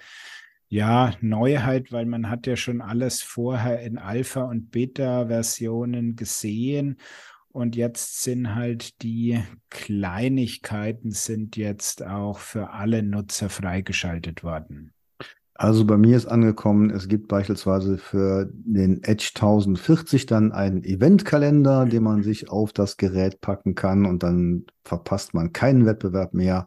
ja, 0.68 1.14
Neuheit, 1.22 1.90
weil 1.90 2.04
man 2.04 2.28
hat 2.28 2.46
ja 2.46 2.56
schon 2.56 2.82
alles 2.82 3.22
vorher 3.22 3.80
in 3.80 3.96
Alpha- 3.96 4.44
und 4.44 4.70
Beta-Versionen 4.70 6.14
gesehen. 6.14 6.98
Und 7.54 7.76
jetzt 7.76 8.24
sind 8.24 8.56
halt 8.56 9.00
die 9.02 9.40
Kleinigkeiten 9.70 11.12
sind 11.12 11.56
jetzt 11.56 12.04
auch 12.04 12.38
für 12.40 12.70
alle 12.70 13.04
Nutzer 13.04 13.48
freigeschaltet 13.48 14.42
worden. 14.42 14.92
Also 15.54 15.84
bei 15.84 15.96
mir 15.96 16.16
ist 16.16 16.26
angekommen, 16.26 16.90
es 16.90 17.06
gibt 17.06 17.28
beispielsweise 17.28 17.96
für 17.96 18.50
den 18.52 19.04
Edge 19.04 19.30
1040 19.36 20.26
dann 20.26 20.50
einen 20.50 20.82
Eventkalender, 20.82 21.86
den 21.86 22.02
man 22.02 22.24
sich 22.24 22.50
auf 22.50 22.72
das 22.72 22.96
Gerät 22.96 23.40
packen 23.40 23.76
kann 23.76 24.04
und 24.04 24.24
dann 24.24 24.66
verpasst 24.82 25.32
man 25.32 25.52
keinen 25.52 25.86
Wettbewerb 25.86 26.34
mehr. 26.34 26.66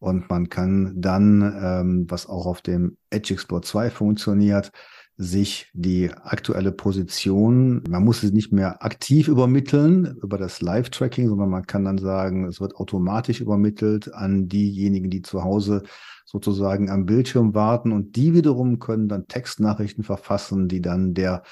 Und 0.00 0.28
man 0.28 0.48
kann 0.48 1.00
dann, 1.00 1.56
ähm, 1.62 2.06
was 2.08 2.26
auch 2.26 2.46
auf 2.46 2.62
dem 2.62 2.96
Edge 3.10 3.32
Explorer 3.32 3.62
2 3.62 3.90
funktioniert, 3.90 4.72
sich 5.18 5.70
die 5.72 6.10
aktuelle 6.10 6.72
Position, 6.72 7.82
man 7.88 8.04
muss 8.04 8.22
es 8.22 8.32
nicht 8.32 8.52
mehr 8.52 8.84
aktiv 8.84 9.28
übermitteln 9.28 10.18
über 10.22 10.36
das 10.36 10.60
Live-Tracking, 10.60 11.28
sondern 11.28 11.48
man 11.48 11.66
kann 11.66 11.84
dann 11.84 11.98
sagen, 11.98 12.46
es 12.46 12.60
wird 12.60 12.76
automatisch 12.76 13.40
übermittelt 13.40 14.12
an 14.12 14.48
diejenigen, 14.48 15.08
die 15.08 15.22
zu 15.22 15.42
Hause 15.42 15.82
sozusagen 16.26 16.90
am 16.90 17.06
Bildschirm 17.06 17.54
warten 17.54 17.92
und 17.92 18.16
die 18.16 18.34
wiederum 18.34 18.78
können 18.78 19.08
dann 19.08 19.26
Textnachrichten 19.26 20.04
verfassen, 20.04 20.68
die 20.68 20.82
dann 20.82 21.14
der 21.14 21.42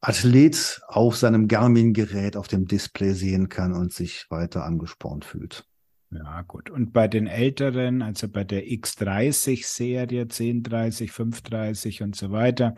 Athlet 0.00 0.80
auf 0.88 1.16
seinem 1.16 1.48
Garmin-Gerät 1.48 2.36
auf 2.36 2.48
dem 2.48 2.66
Display 2.66 3.12
sehen 3.12 3.48
kann 3.48 3.72
und 3.72 3.92
sich 3.92 4.26
weiter 4.30 4.64
angespornt 4.64 5.24
fühlt. 5.24 5.66
Ja, 6.14 6.42
gut. 6.42 6.68
Und 6.68 6.92
bei 6.92 7.08
den 7.08 7.26
älteren, 7.26 8.02
also 8.02 8.28
bei 8.28 8.44
der 8.44 8.66
X30-Serie, 8.66 10.22
1030, 10.22 11.10
530 11.10 12.02
und 12.02 12.14
so 12.14 12.30
weiter, 12.30 12.74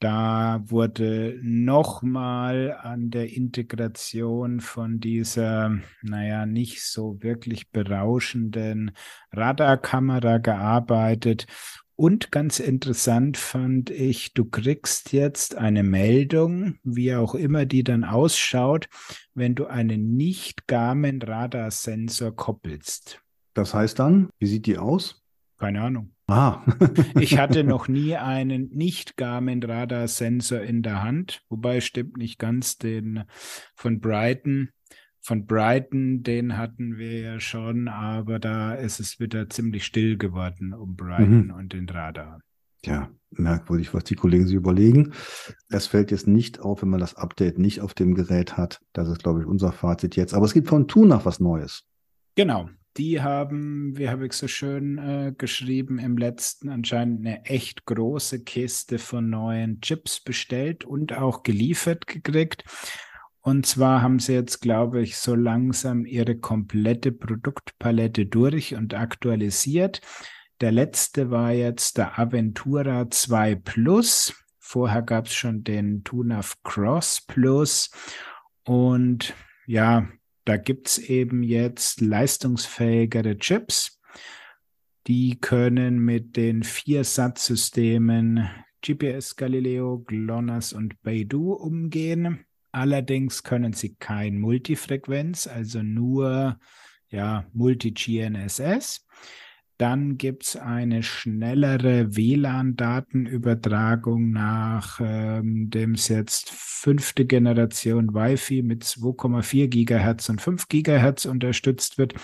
da 0.00 0.62
wurde 0.66 1.38
nochmal 1.42 2.76
an 2.80 3.10
der 3.10 3.32
Integration 3.32 4.60
von 4.60 4.98
dieser, 4.98 5.78
naja, 6.02 6.46
nicht 6.46 6.82
so 6.82 7.22
wirklich 7.22 7.70
berauschenden 7.70 8.92
Radarkamera 9.32 10.38
gearbeitet. 10.38 11.46
Und 11.96 12.32
ganz 12.32 12.58
interessant 12.58 13.36
fand 13.36 13.90
ich, 13.90 14.34
du 14.34 14.44
kriegst 14.44 15.12
jetzt 15.12 15.54
eine 15.54 15.84
Meldung, 15.84 16.78
wie 16.82 17.14
auch 17.14 17.34
immer 17.36 17.66
die 17.66 17.84
dann 17.84 18.02
ausschaut, 18.02 18.88
wenn 19.34 19.54
du 19.54 19.66
einen 19.66 20.16
nicht 20.16 20.66
Garmin 20.66 21.22
Radarsensor 21.22 22.34
koppelst. 22.34 23.20
Das 23.54 23.74
heißt 23.74 24.00
dann, 24.00 24.28
wie 24.38 24.46
sieht 24.46 24.66
die 24.66 24.78
aus? 24.78 25.22
Keine 25.58 25.82
Ahnung. 25.82 26.14
Ah. 26.26 26.64
ich 27.20 27.38
hatte 27.38 27.62
noch 27.64 27.86
nie 27.86 28.16
einen 28.16 28.70
nicht 28.70 29.16
Garmin 29.16 29.62
Radarsensor 29.62 30.62
in 30.62 30.82
der 30.82 31.02
Hand, 31.02 31.42
wobei 31.48 31.80
stimmt 31.80 32.16
nicht 32.16 32.40
ganz 32.40 32.76
den 32.76 33.24
von 33.76 34.00
Brighton 34.00 34.70
von 35.24 35.46
Brighton, 35.46 36.22
den 36.22 36.58
hatten 36.58 36.98
wir 36.98 37.18
ja 37.20 37.40
schon, 37.40 37.88
aber 37.88 38.38
da 38.38 38.74
ist 38.74 39.00
es 39.00 39.18
wieder 39.18 39.48
ziemlich 39.48 39.86
still 39.86 40.18
geworden 40.18 40.74
um 40.74 40.96
Brighton 40.96 41.46
mhm. 41.46 41.54
und 41.54 41.72
den 41.72 41.88
Radar. 41.88 42.40
Ja, 42.84 43.10
merkwürdig, 43.30 43.94
was 43.94 44.04
die 44.04 44.16
Kollegen 44.16 44.46
sich 44.46 44.56
überlegen. 44.56 45.14
Es 45.70 45.86
fällt 45.86 46.10
jetzt 46.10 46.26
nicht 46.26 46.60
auf, 46.60 46.82
wenn 46.82 46.90
man 46.90 47.00
das 47.00 47.14
Update 47.14 47.58
nicht 47.58 47.80
auf 47.80 47.94
dem 47.94 48.14
Gerät 48.14 48.58
hat. 48.58 48.80
Das 48.92 49.08
ist, 49.08 49.22
glaube 49.22 49.40
ich, 49.40 49.46
unser 49.46 49.72
Fazit 49.72 50.14
jetzt. 50.14 50.34
Aber 50.34 50.44
es 50.44 50.52
gibt 50.52 50.68
von 50.68 50.86
Tunach 50.88 51.24
was 51.24 51.40
Neues. 51.40 51.84
Genau. 52.34 52.68
Die 52.98 53.22
haben, 53.22 53.96
wie 53.96 54.10
habe 54.10 54.26
ich 54.26 54.34
so 54.34 54.46
schön 54.46 54.98
äh, 54.98 55.32
geschrieben, 55.36 55.98
im 55.98 56.18
letzten 56.18 56.68
anscheinend 56.68 57.20
eine 57.20 57.44
echt 57.46 57.86
große 57.86 58.44
Kiste 58.44 58.98
von 58.98 59.30
neuen 59.30 59.80
Chips 59.80 60.20
bestellt 60.20 60.84
und 60.84 61.16
auch 61.16 61.42
geliefert 61.42 62.06
gekriegt. 62.06 62.64
Und 63.46 63.66
zwar 63.66 64.00
haben 64.00 64.20
sie 64.20 64.32
jetzt, 64.32 64.62
glaube 64.62 65.02
ich, 65.02 65.18
so 65.18 65.34
langsam 65.34 66.06
ihre 66.06 66.34
komplette 66.34 67.12
Produktpalette 67.12 68.24
durch 68.24 68.74
und 68.74 68.94
aktualisiert. 68.94 70.00
Der 70.62 70.72
letzte 70.72 71.30
war 71.30 71.52
jetzt 71.52 71.98
der 71.98 72.18
Aventura 72.18 73.10
2 73.10 73.56
Plus. 73.56 74.32
Vorher 74.58 75.02
gab 75.02 75.26
es 75.26 75.34
schon 75.34 75.62
den 75.62 76.04
Tunaf 76.04 76.56
Cross 76.62 77.20
Plus. 77.26 77.90
Und 78.64 79.34
ja, 79.66 80.08
da 80.46 80.56
gibt 80.56 80.88
es 80.88 80.98
eben 80.98 81.42
jetzt 81.42 82.00
leistungsfähigere 82.00 83.36
Chips. 83.36 84.00
Die 85.06 85.38
können 85.38 85.98
mit 85.98 86.36
den 86.36 86.62
vier 86.62 87.04
Satzsystemen 87.04 88.48
GPS, 88.80 89.36
Galileo, 89.36 89.98
GLONASS 89.98 90.72
und 90.72 91.02
Beidou 91.02 91.52
umgehen. 91.52 92.46
Allerdings 92.74 93.42
können 93.44 93.72
sie 93.72 93.94
kein 93.94 94.40
Multifrequenz, 94.40 95.46
also 95.46 95.84
nur 95.84 96.58
ja, 97.08 97.46
Multi-GNSS. 97.52 99.06
Dann 99.78 100.18
gibt 100.18 100.42
es 100.42 100.56
eine 100.56 101.04
schnellere 101.04 102.16
WLAN-Datenübertragung 102.16 104.32
nach 104.32 104.98
ähm, 105.00 105.70
dem 105.70 105.94
jetzt 105.94 106.50
fünfte 106.50 107.26
Generation 107.26 108.12
Wi-Fi 108.12 108.62
mit 108.62 108.82
2,4 108.82 109.68
Gigahertz 109.68 110.28
und 110.28 110.40
5 110.40 110.66
Gigahertz 110.66 111.26
unterstützt 111.26 111.96
wird. 111.96 112.14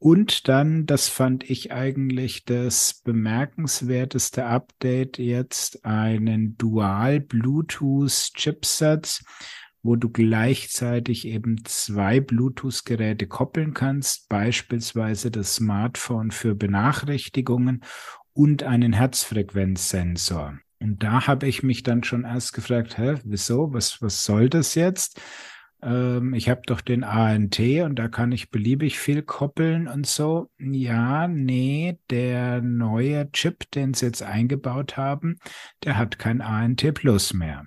Und 0.00 0.48
dann, 0.48 0.86
das 0.86 1.08
fand 1.08 1.48
ich 1.48 1.72
eigentlich 1.72 2.44
das 2.44 3.00
bemerkenswerteste 3.04 4.46
Update 4.46 5.18
jetzt, 5.18 5.84
einen 5.84 6.56
Dual-Bluetooth-Chipsatz 6.56 9.22
wo 9.82 9.96
du 9.96 10.10
gleichzeitig 10.10 11.26
eben 11.26 11.64
zwei 11.64 12.20
Bluetooth-Geräte 12.20 13.26
koppeln 13.26 13.72
kannst, 13.72 14.28
beispielsweise 14.28 15.30
das 15.30 15.54
Smartphone 15.54 16.30
für 16.30 16.54
Benachrichtigungen 16.54 17.82
und 18.32 18.62
einen 18.62 18.92
Herzfrequenzsensor. 18.92 20.58
Und 20.80 21.02
da 21.02 21.26
habe 21.26 21.46
ich 21.46 21.62
mich 21.62 21.82
dann 21.82 22.04
schon 22.04 22.24
erst 22.24 22.52
gefragt, 22.52 22.98
hä, 22.98 23.16
wieso, 23.24 23.72
was, 23.72 24.00
was 24.02 24.24
soll 24.24 24.48
das 24.48 24.74
jetzt? 24.74 25.20
Ähm, 25.82 26.34
ich 26.34 26.48
habe 26.48 26.62
doch 26.66 26.80
den 26.80 27.04
ANT 27.04 27.58
und 27.58 27.96
da 27.98 28.08
kann 28.08 28.32
ich 28.32 28.50
beliebig 28.50 28.98
viel 28.98 29.22
koppeln 29.22 29.88
und 29.88 30.06
so. 30.06 30.50
Ja, 30.58 31.28
nee, 31.28 31.98
der 32.10 32.60
neue 32.62 33.30
Chip, 33.32 33.70
den 33.72 33.94
sie 33.94 34.06
jetzt 34.06 34.22
eingebaut 34.22 34.96
haben, 34.96 35.38
der 35.84 35.98
hat 35.98 36.18
kein 36.18 36.40
ANT 36.40 36.94
Plus 36.94 37.34
mehr. 37.34 37.66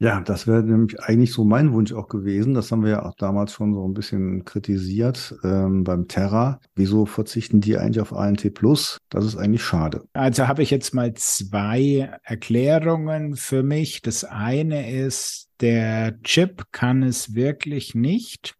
Ja, 0.00 0.20
das 0.20 0.46
wäre 0.46 0.62
nämlich 0.62 1.00
eigentlich 1.00 1.32
so 1.32 1.44
mein 1.44 1.72
Wunsch 1.72 1.92
auch 1.92 2.08
gewesen. 2.08 2.52
Das 2.52 2.70
haben 2.72 2.82
wir 2.82 2.90
ja 2.90 3.06
auch 3.06 3.14
damals 3.14 3.52
schon 3.52 3.72
so 3.72 3.86
ein 3.86 3.94
bisschen 3.94 4.44
kritisiert 4.44 5.34
ähm, 5.44 5.84
beim 5.84 6.08
Terra. 6.08 6.60
Wieso 6.74 7.06
verzichten 7.06 7.60
die 7.60 7.78
eigentlich 7.78 8.00
auf 8.00 8.12
ANT 8.12 8.52
Plus? 8.54 8.98
Das 9.08 9.24
ist 9.24 9.36
eigentlich 9.36 9.62
schade. 9.62 10.02
Also 10.12 10.48
habe 10.48 10.62
ich 10.62 10.70
jetzt 10.70 10.94
mal 10.94 11.14
zwei 11.14 12.18
Erklärungen 12.24 13.36
für 13.36 13.62
mich. 13.62 14.02
Das 14.02 14.24
eine 14.24 14.92
ist, 14.92 15.48
der 15.60 16.20
Chip 16.22 16.72
kann 16.72 17.02
es 17.02 17.34
wirklich 17.34 17.94
nicht. 17.94 18.56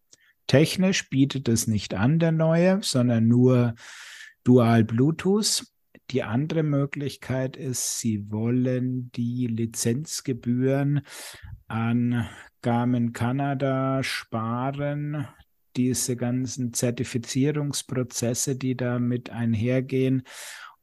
Technisch 0.46 1.08
bietet 1.08 1.48
es 1.48 1.66
nicht 1.66 1.94
an, 1.94 2.18
der 2.18 2.32
neue, 2.32 2.82
sondern 2.82 3.26
nur 3.26 3.74
Dual 4.44 4.84
Bluetooth. 4.84 5.64
Die 6.10 6.22
andere 6.22 6.62
Möglichkeit 6.62 7.56
ist, 7.56 7.98
Sie 7.98 8.30
wollen 8.30 9.10
die 9.12 9.46
Lizenzgebühren 9.46 11.00
an 11.66 12.28
Garmin 12.60 13.12
Kanada 13.12 14.02
sparen, 14.02 15.26
diese 15.76 16.16
ganzen 16.16 16.72
Zertifizierungsprozesse, 16.74 18.56
die 18.56 18.76
da 18.76 18.98
mit 18.98 19.30
einhergehen 19.30 20.22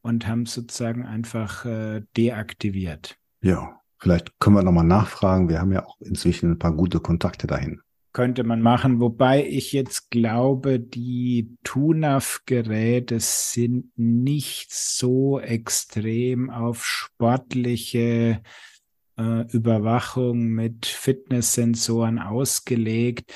und 0.01 0.27
haben 0.27 0.47
sozusagen 0.47 1.05
einfach 1.05 1.65
äh, 1.65 2.01
deaktiviert. 2.17 3.17
Ja, 3.41 3.80
vielleicht 4.01 4.39
können 4.39 4.57
wir 4.57 4.63
nochmal 4.63 4.83
nachfragen. 4.83 5.47
Wir 5.47 5.59
haben 5.61 5.71
ja 5.71 5.85
auch 5.85 6.01
inzwischen 6.01 6.51
ein 6.51 6.59
paar 6.59 6.73
gute 6.73 6.99
Kontakte 6.99 7.47
dahin 7.47 7.81
könnte 8.13 8.43
man 8.43 8.61
machen, 8.61 8.99
wobei 8.99 9.45
ich 9.45 9.71
jetzt 9.71 10.11
glaube, 10.11 10.79
die 10.79 11.55
TUNAF-Geräte 11.63 13.19
sind 13.19 13.97
nicht 13.97 14.73
so 14.73 15.39
extrem 15.39 16.49
auf 16.49 16.85
sportliche 16.85 18.41
äh, 19.17 19.47
Überwachung 19.51 20.47
mit 20.49 20.85
Fitnesssensoren 20.85 22.19
ausgelegt. 22.19 23.33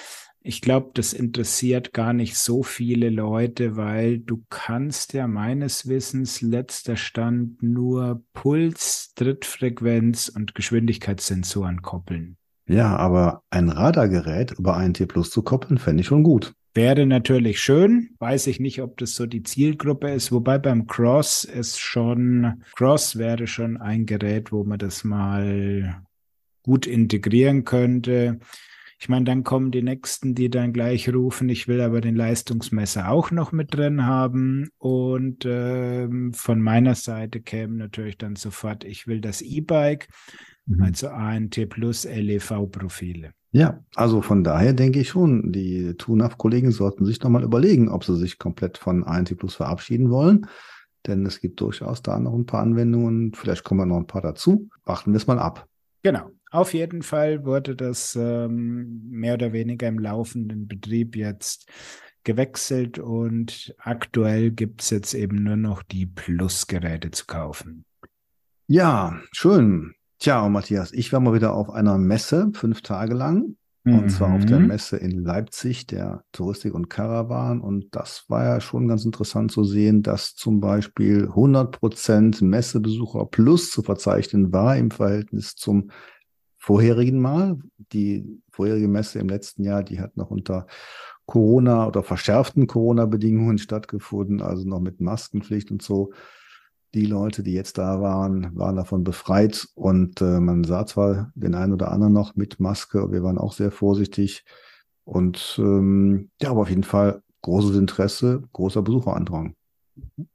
Ich 0.47 0.61
glaube, 0.61 0.91
das 0.93 1.11
interessiert 1.11 1.91
gar 1.91 2.13
nicht 2.13 2.37
so 2.37 2.61
viele 2.61 3.09
Leute, 3.09 3.77
weil 3.77 4.19
du 4.19 4.43
kannst 4.51 5.13
ja 5.13 5.25
meines 5.25 5.87
Wissens 5.87 6.41
letzter 6.41 6.97
Stand 6.97 7.63
nur 7.63 8.21
Puls, 8.33 9.11
Trittfrequenz 9.15 10.29
und 10.29 10.53
Geschwindigkeitssensoren 10.53 11.81
koppeln. 11.81 12.37
Ja, 12.67 12.95
aber 12.95 13.41
ein 13.49 13.69
Radargerät 13.69 14.51
über 14.51 14.77
einen 14.77 14.93
T 14.93 15.07
Plus 15.07 15.31
zu 15.31 15.41
koppeln, 15.41 15.79
fände 15.79 16.01
ich 16.01 16.07
schon 16.07 16.21
gut. 16.21 16.53
Wäre 16.75 17.07
natürlich 17.07 17.59
schön. 17.59 18.11
Weiß 18.19 18.45
ich 18.45 18.59
nicht, 18.59 18.83
ob 18.83 18.97
das 18.97 19.15
so 19.15 19.25
die 19.25 19.41
Zielgruppe 19.41 20.11
ist. 20.11 20.31
Wobei 20.31 20.59
beim 20.59 20.85
Cross 20.85 21.43
ist 21.45 21.79
schon, 21.79 22.61
Cross 22.75 23.17
wäre 23.17 23.47
schon 23.47 23.77
ein 23.77 24.05
Gerät, 24.05 24.51
wo 24.51 24.63
man 24.63 24.77
das 24.77 25.03
mal 25.03 26.03
gut 26.61 26.85
integrieren 26.85 27.63
könnte. 27.63 28.39
Ich 28.97 29.09
meine, 29.09 29.25
dann 29.25 29.43
kommen 29.43 29.71
die 29.71 29.81
nächsten, 29.81 30.35
die 30.35 30.49
dann 30.49 30.71
gleich 30.71 31.13
rufen, 31.13 31.49
ich 31.49 31.67
will 31.67 31.81
aber 31.81 32.01
den 32.01 32.15
Leistungsmesser 32.15 33.09
auch 33.09 33.29
noch 33.31 33.51
mit 33.51 33.73
drin 33.73 34.05
haben. 34.05 34.69
Und 34.77 35.45
ähm, 35.45 36.33
von 36.33 36.61
meiner 36.61 36.95
Seite 36.95 37.41
käme 37.41 37.75
natürlich 37.75 38.17
dann 38.17 38.35
sofort, 38.35 38.83
ich 38.83 39.05
will 39.05 39.19
das 39.19 39.41
E-Bike 39.41 40.07
mhm. 40.65 40.81
also 40.81 41.09
ANT 41.09 41.69
plus 41.69 42.05
LEV-Profile. 42.05 43.31
Ja, 43.51 43.79
also 43.95 44.21
von 44.21 44.43
daher 44.43 44.73
denke 44.73 44.99
ich 44.99 45.09
schon, 45.09 45.51
die 45.51 45.93
TUNAF-Kollegen 45.97 46.71
sollten 46.71 47.05
sich 47.05 47.21
nochmal 47.21 47.43
überlegen, 47.43 47.87
ob 47.89 48.03
sie 48.03 48.17
sich 48.17 48.37
komplett 48.37 48.77
von 48.77 49.03
ANT 49.03 49.37
plus 49.37 49.55
verabschieden 49.55 50.09
wollen. 50.09 50.47
Denn 51.07 51.25
es 51.25 51.39
gibt 51.39 51.61
durchaus 51.61 52.01
da 52.01 52.19
noch 52.19 52.33
ein 52.33 52.45
paar 52.45 52.61
Anwendungen. 52.61 53.33
Vielleicht 53.33 53.63
kommen 53.63 53.87
noch 53.87 53.97
ein 53.97 54.07
paar 54.07 54.21
dazu. 54.21 54.69
Warten 54.83 55.11
wir 55.11 55.17
es 55.17 55.27
mal 55.27 55.39
ab. 55.39 55.67
Genau. 56.03 56.31
Auf 56.55 56.73
jeden 56.73 57.01
Fall 57.01 57.43
wurde 57.43 57.75
das 57.75 58.15
ähm, 58.15 59.01
mehr 59.09 59.33
oder 59.33 59.51
weniger 59.51 59.89
im 59.89 59.99
laufenden 59.99 60.69
Betrieb 60.69 61.17
jetzt 61.17 61.69
gewechselt 62.23 62.97
und 62.97 63.75
aktuell 63.77 64.51
gibt 64.51 64.81
es 64.81 64.89
jetzt 64.89 65.13
eben 65.15 65.43
nur 65.43 65.57
noch 65.57 65.83
die 65.83 66.05
Plus-Geräte 66.05 67.11
zu 67.11 67.25
kaufen. 67.25 67.83
Ja, 68.67 69.19
schön. 69.33 69.95
Tja, 70.17 70.47
Matthias, 70.47 70.93
ich 70.93 71.11
war 71.11 71.19
mal 71.19 71.33
wieder 71.33 71.53
auf 71.53 71.69
einer 71.69 71.97
Messe, 71.97 72.49
fünf 72.53 72.81
Tage 72.81 73.15
lang. 73.15 73.57
Mhm. 73.83 73.99
Und 73.99 74.09
zwar 74.09 74.33
auf 74.33 74.45
der 74.45 74.61
mhm. 74.61 74.67
Messe 74.67 74.95
in 74.95 75.25
Leipzig, 75.25 75.87
der 75.87 76.23
Touristik 76.31 76.73
und 76.73 76.89
Caravan. 76.89 77.59
Und 77.59 77.93
das 77.93 78.23
war 78.29 78.45
ja 78.45 78.61
schon 78.61 78.87
ganz 78.87 79.03
interessant 79.03 79.51
zu 79.51 79.65
sehen, 79.65 80.03
dass 80.03 80.35
zum 80.35 80.61
Beispiel 80.61 81.25
100% 81.27 82.45
Messebesucher 82.45 83.25
plus 83.25 83.71
zu 83.71 83.83
verzeichnen 83.83 84.53
war 84.53 84.77
im 84.77 84.89
Verhältnis 84.89 85.55
zum 85.55 85.91
vorherigen 86.65 87.19
Mal. 87.19 87.59
Die 87.93 88.41
vorherige 88.49 88.87
Messe 88.87 89.19
im 89.19 89.29
letzten 89.29 89.63
Jahr, 89.63 89.83
die 89.83 89.99
hat 89.99 90.17
noch 90.17 90.31
unter 90.31 90.65
Corona 91.27 91.87
oder 91.87 92.01
verschärften 92.01 92.65
Corona-Bedingungen 92.65 93.59
stattgefunden, 93.59 94.41
also 94.41 94.67
noch 94.67 94.79
mit 94.79 94.99
Maskenpflicht 94.99 95.69
und 95.69 95.83
so. 95.83 96.11
Die 96.95 97.05
Leute, 97.05 97.43
die 97.43 97.53
jetzt 97.53 97.77
da 97.77 98.01
waren, 98.01 98.55
waren 98.55 98.77
davon 98.77 99.03
befreit 99.03 99.67
und 99.75 100.21
äh, 100.21 100.39
man 100.39 100.63
sah 100.63 100.87
zwar 100.87 101.31
den 101.35 101.53
einen 101.53 101.73
oder 101.73 101.91
anderen 101.91 102.13
noch 102.13 102.35
mit 102.35 102.59
Maske, 102.59 103.11
wir 103.11 103.21
waren 103.21 103.37
auch 103.37 103.53
sehr 103.53 103.69
vorsichtig 103.69 104.43
und 105.03 105.57
ähm, 105.59 106.31
ja, 106.41 106.49
aber 106.49 106.61
auf 106.61 106.69
jeden 106.69 106.83
Fall 106.83 107.21
großes 107.43 107.75
Interesse, 107.75 108.41
großer 108.53 108.81
Besucherandrang. 108.81 109.53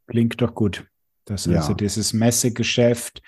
Klingt 0.06 0.40
doch 0.40 0.54
gut, 0.54 0.86
dass 1.24 1.46
ja. 1.46 1.56
also 1.56 1.74
dieses 1.74 2.12
Messegeschäft 2.12 3.20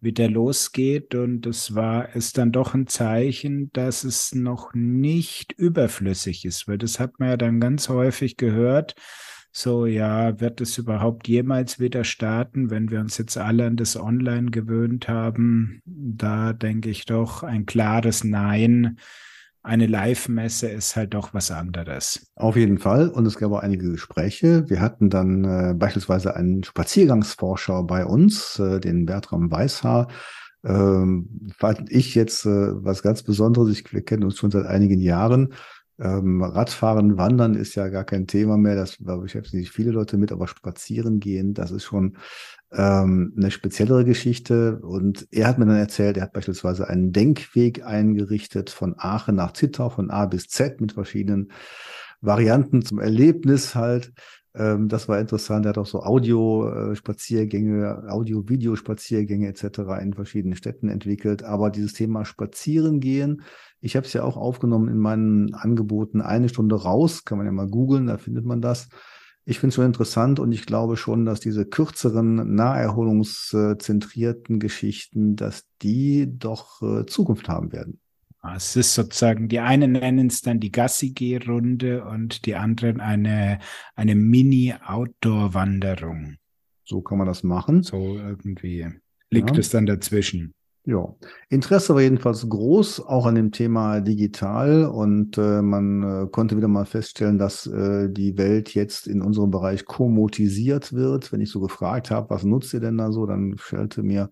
wieder 0.00 0.28
losgeht 0.28 1.14
und 1.14 1.46
es 1.46 1.74
war 1.74 2.14
es 2.14 2.32
dann 2.32 2.52
doch 2.52 2.74
ein 2.74 2.86
Zeichen, 2.86 3.70
dass 3.72 4.04
es 4.04 4.34
noch 4.34 4.74
nicht 4.74 5.52
überflüssig 5.52 6.44
ist, 6.44 6.68
weil 6.68 6.78
das 6.78 7.00
hat 7.00 7.18
man 7.18 7.30
ja 7.30 7.36
dann 7.36 7.60
ganz 7.60 7.88
häufig 7.88 8.36
gehört, 8.36 8.94
so, 9.58 9.86
ja, 9.86 10.38
wird 10.38 10.60
es 10.60 10.76
überhaupt 10.76 11.28
jemals 11.28 11.80
wieder 11.80 12.04
starten, 12.04 12.68
wenn 12.68 12.90
wir 12.90 13.00
uns 13.00 13.16
jetzt 13.16 13.38
alle 13.38 13.64
an 13.66 13.76
das 13.76 13.96
Online 13.96 14.50
gewöhnt 14.50 15.08
haben? 15.08 15.80
Da 15.86 16.52
denke 16.52 16.90
ich 16.90 17.06
doch 17.06 17.42
ein 17.42 17.64
klares 17.64 18.22
Nein. 18.22 18.98
Eine 19.66 19.88
Live-Messe 19.88 20.68
ist 20.68 20.94
halt 20.94 21.12
doch 21.12 21.34
was 21.34 21.50
anderes. 21.50 22.30
Auf 22.36 22.54
jeden 22.54 22.78
Fall. 22.78 23.08
Und 23.08 23.26
es 23.26 23.36
gab 23.36 23.50
auch 23.50 23.58
einige 23.58 23.90
Gespräche. 23.90 24.70
Wir 24.70 24.80
hatten 24.80 25.10
dann 25.10 25.42
äh, 25.42 25.74
beispielsweise 25.74 26.36
einen 26.36 26.62
Spaziergangsforscher 26.62 27.82
bei 27.82 28.06
uns, 28.06 28.60
äh, 28.60 28.78
den 28.78 29.06
Bertram 29.06 29.50
Weißhaar. 29.50 30.06
Ähm, 30.64 31.50
fand 31.58 31.90
ich 31.90 32.14
jetzt 32.14 32.46
äh, 32.46 32.84
was 32.84 33.02
ganz 33.02 33.24
Besonderes. 33.24 33.72
Ich, 33.72 33.92
wir 33.92 34.04
kennen 34.04 34.22
uns 34.22 34.38
schon 34.38 34.52
seit 34.52 34.66
einigen 34.66 35.00
Jahren. 35.00 35.52
Ähm, 35.98 36.44
Radfahren, 36.44 37.18
Wandern 37.18 37.56
ist 37.56 37.74
ja 37.74 37.88
gar 37.88 38.04
kein 38.04 38.28
Thema 38.28 38.56
mehr. 38.56 38.76
Das 38.76 38.98
beschäftigt 38.98 39.64
sich 39.64 39.72
viele 39.72 39.90
Leute 39.90 40.16
mit, 40.16 40.30
aber 40.30 40.46
spazieren 40.46 41.18
gehen, 41.18 41.54
das 41.54 41.72
ist 41.72 41.82
schon 41.82 42.18
ähm, 42.72 43.34
eine 43.36 43.50
speziellere 43.50 44.04
Geschichte. 44.04 44.80
Und 44.80 45.26
er 45.30 45.48
hat 45.48 45.58
mir 45.58 45.66
dann 45.66 45.76
erzählt, 45.76 46.16
er 46.16 46.24
hat 46.24 46.32
beispielsweise 46.32 46.88
einen 46.88 47.12
Denkweg 47.12 47.84
eingerichtet 47.84 48.70
von 48.70 48.94
Aachen 48.98 49.36
nach 49.36 49.52
Zittau, 49.52 49.90
von 49.90 50.10
A 50.10 50.26
bis 50.26 50.48
Z 50.48 50.80
mit 50.80 50.92
verschiedenen 50.92 51.52
Varianten 52.20 52.82
zum 52.82 52.98
Erlebnis 52.98 53.74
halt. 53.74 54.12
Ähm, 54.54 54.88
das 54.88 55.08
war 55.08 55.20
interessant. 55.20 55.66
Er 55.66 55.70
hat 55.70 55.78
auch 55.78 55.86
so 55.86 56.02
Audio-Spaziergänge, 56.02 58.04
äh, 58.06 58.10
Audio-Video-Spaziergänge 58.10 59.48
etc. 59.48 59.78
in 60.00 60.14
verschiedenen 60.14 60.56
Städten 60.56 60.88
entwickelt. 60.88 61.42
Aber 61.42 61.70
dieses 61.70 61.92
Thema 61.92 62.24
Spazierengehen, 62.24 63.42
ich 63.80 63.96
habe 63.96 64.06
es 64.06 64.12
ja 64.12 64.24
auch 64.24 64.36
aufgenommen 64.36 64.88
in 64.88 64.98
meinen 64.98 65.54
Angeboten 65.54 66.22
eine 66.22 66.48
Stunde 66.48 66.76
raus, 66.76 67.24
kann 67.24 67.38
man 67.38 67.46
ja 67.46 67.52
mal 67.52 67.68
googeln, 67.68 68.06
da 68.06 68.16
findet 68.16 68.44
man 68.44 68.60
das. 68.60 68.88
Ich 69.48 69.60
finde 69.60 69.68
es 69.68 69.76
schon 69.76 69.86
interessant 69.86 70.40
und 70.40 70.50
ich 70.50 70.66
glaube 70.66 70.96
schon, 70.96 71.24
dass 71.24 71.38
diese 71.38 71.64
kürzeren, 71.64 72.56
naherholungszentrierten 72.56 74.58
Geschichten, 74.58 75.36
dass 75.36 75.68
die 75.82 76.36
doch 76.36 76.82
äh, 76.82 77.06
Zukunft 77.06 77.48
haben 77.48 77.70
werden. 77.72 78.00
Es 78.54 78.76
ist 78.76 78.94
sozusagen, 78.94 79.48
die 79.48 79.58
einen 79.60 79.92
nennen 79.92 80.26
es 80.26 80.42
dann 80.42 80.60
die 80.60 80.72
Gassi-G-Runde 80.72 82.04
und 82.04 82.44
die 82.46 82.56
anderen 82.56 83.00
eine, 83.00 83.60
eine 83.94 84.16
Mini-Outdoor-Wanderung. 84.16 86.38
So 86.84 87.00
kann 87.02 87.18
man 87.18 87.28
das 87.28 87.42
machen. 87.42 87.82
So 87.82 88.18
irgendwie 88.18 88.86
liegt 89.30 89.50
ja. 89.50 89.58
es 89.58 89.68
dann 89.70 89.86
dazwischen. 89.86 90.54
Ja, 90.88 91.16
Interesse 91.48 91.94
war 91.96 92.00
jedenfalls 92.00 92.48
groß, 92.48 93.00
auch 93.00 93.26
an 93.26 93.34
dem 93.34 93.50
Thema 93.50 94.00
digital. 94.00 94.84
Und 94.84 95.36
äh, 95.36 95.60
man 95.60 96.02
äh, 96.04 96.28
konnte 96.30 96.56
wieder 96.56 96.68
mal 96.68 96.84
feststellen, 96.84 97.38
dass 97.38 97.66
äh, 97.66 98.08
die 98.08 98.38
Welt 98.38 98.72
jetzt 98.72 99.08
in 99.08 99.20
unserem 99.20 99.50
Bereich 99.50 99.84
komotisiert 99.84 100.92
wird. 100.92 101.32
Wenn 101.32 101.40
ich 101.40 101.50
so 101.50 101.58
gefragt 101.58 102.12
habe, 102.12 102.30
was 102.30 102.44
nutzt 102.44 102.72
ihr 102.72 102.78
denn 102.78 102.98
da 102.98 103.10
so, 103.10 103.26
dann 103.26 103.56
stellte 103.58 104.04
mir 104.04 104.30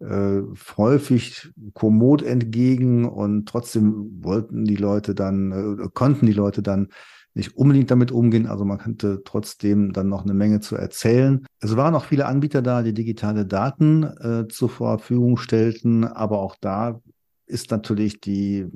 äh, 0.00 0.40
häufig 0.76 1.50
kommod 1.72 2.22
entgegen. 2.22 3.04
Und 3.04 3.48
trotzdem 3.48 4.24
wollten 4.24 4.64
die 4.64 4.74
Leute 4.74 5.14
dann, 5.14 5.52
äh, 5.52 5.88
konnten 5.94 6.26
die 6.26 6.32
Leute 6.32 6.62
dann 6.62 6.88
nicht 7.36 7.56
unbedingt 7.56 7.90
damit 7.90 8.10
umgehen. 8.10 8.46
Also 8.46 8.64
man 8.64 8.78
könnte 8.78 9.22
trotzdem 9.24 9.92
dann 9.92 10.08
noch 10.08 10.24
eine 10.24 10.32
Menge 10.32 10.60
zu 10.60 10.74
erzählen. 10.74 11.44
Es 11.60 11.76
waren 11.76 11.94
auch 11.94 12.06
viele 12.06 12.26
Anbieter 12.26 12.62
da, 12.62 12.82
die 12.82 12.94
digitale 12.94 13.44
Daten 13.44 14.04
äh, 14.04 14.48
zur 14.48 14.70
Verfügung 14.70 15.36
stellten, 15.36 16.04
aber 16.04 16.40
auch 16.40 16.56
da 16.58 17.00
ist 17.44 17.70
natürlich 17.70 18.20
die 18.20 18.66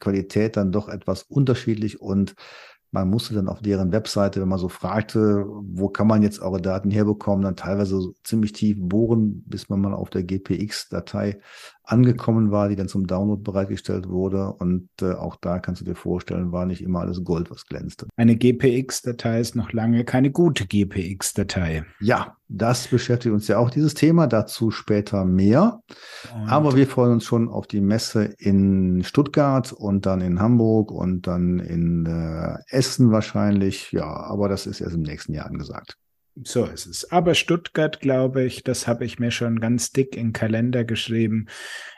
Qualität 0.00 0.56
dann 0.56 0.72
doch 0.72 0.88
etwas 0.88 1.22
unterschiedlich 1.22 2.00
und 2.00 2.34
man 2.90 3.08
musste 3.08 3.34
dann 3.34 3.48
auf 3.48 3.60
deren 3.60 3.92
Webseite, 3.92 4.40
wenn 4.40 4.48
man 4.48 4.58
so 4.58 4.68
fragte, 4.68 5.44
wo 5.46 5.88
kann 5.88 6.06
man 6.06 6.22
jetzt 6.22 6.40
eure 6.40 6.60
Daten 6.60 6.90
herbekommen, 6.90 7.44
dann 7.44 7.54
teilweise 7.54 8.12
ziemlich 8.24 8.52
tief 8.52 8.78
bohren, 8.80 9.44
bis 9.46 9.68
man 9.68 9.80
mal 9.80 9.92
auf 9.92 10.08
der 10.08 10.24
GPX-Datei 10.24 11.38
angekommen 11.88 12.50
war, 12.50 12.68
die 12.68 12.76
dann 12.76 12.88
zum 12.88 13.06
Download 13.06 13.42
bereitgestellt 13.42 14.08
wurde. 14.08 14.52
Und 14.52 14.88
äh, 15.00 15.12
auch 15.12 15.36
da 15.36 15.58
kannst 15.58 15.80
du 15.80 15.84
dir 15.84 15.94
vorstellen, 15.94 16.52
war 16.52 16.66
nicht 16.66 16.82
immer 16.82 17.00
alles 17.00 17.24
Gold, 17.24 17.50
was 17.50 17.66
glänzte. 17.66 18.06
Eine 18.16 18.36
GPX-Datei 18.36 19.40
ist 19.40 19.56
noch 19.56 19.72
lange 19.72 20.04
keine 20.04 20.30
gute 20.30 20.66
GPX-Datei. 20.66 21.84
Ja, 22.00 22.36
das 22.48 22.88
beschäftigt 22.88 23.32
uns 23.32 23.48
ja 23.48 23.58
auch 23.58 23.70
dieses 23.70 23.94
Thema, 23.94 24.26
dazu 24.26 24.70
später 24.70 25.24
mehr. 25.24 25.80
Und 26.34 26.48
Aber 26.48 26.76
wir 26.76 26.86
freuen 26.86 27.12
uns 27.12 27.24
schon 27.24 27.48
auf 27.48 27.66
die 27.66 27.80
Messe 27.80 28.24
in 28.38 29.02
Stuttgart 29.02 29.72
und 29.72 30.04
dann 30.04 30.20
in 30.20 30.40
Hamburg 30.40 30.90
und 30.90 31.26
dann 31.26 31.58
in 31.58 32.06
äh, 32.06 32.58
Essen 32.68 33.10
wahrscheinlich. 33.10 33.92
Ja, 33.92 34.06
aber 34.06 34.48
das 34.48 34.66
ist 34.66 34.80
erst 34.80 34.94
im 34.94 35.02
nächsten 35.02 35.32
Jahr 35.32 35.46
angesagt. 35.46 35.96
So 36.44 36.64
ist 36.66 36.86
es. 36.86 37.10
Aber 37.10 37.34
Stuttgart, 37.34 38.00
glaube 38.00 38.44
ich, 38.44 38.62
das 38.62 38.86
habe 38.86 39.04
ich 39.04 39.18
mir 39.18 39.30
schon 39.30 39.60
ganz 39.60 39.90
dick 39.92 40.16
in 40.16 40.28
den 40.28 40.32
Kalender 40.32 40.84
geschrieben. 40.84 41.46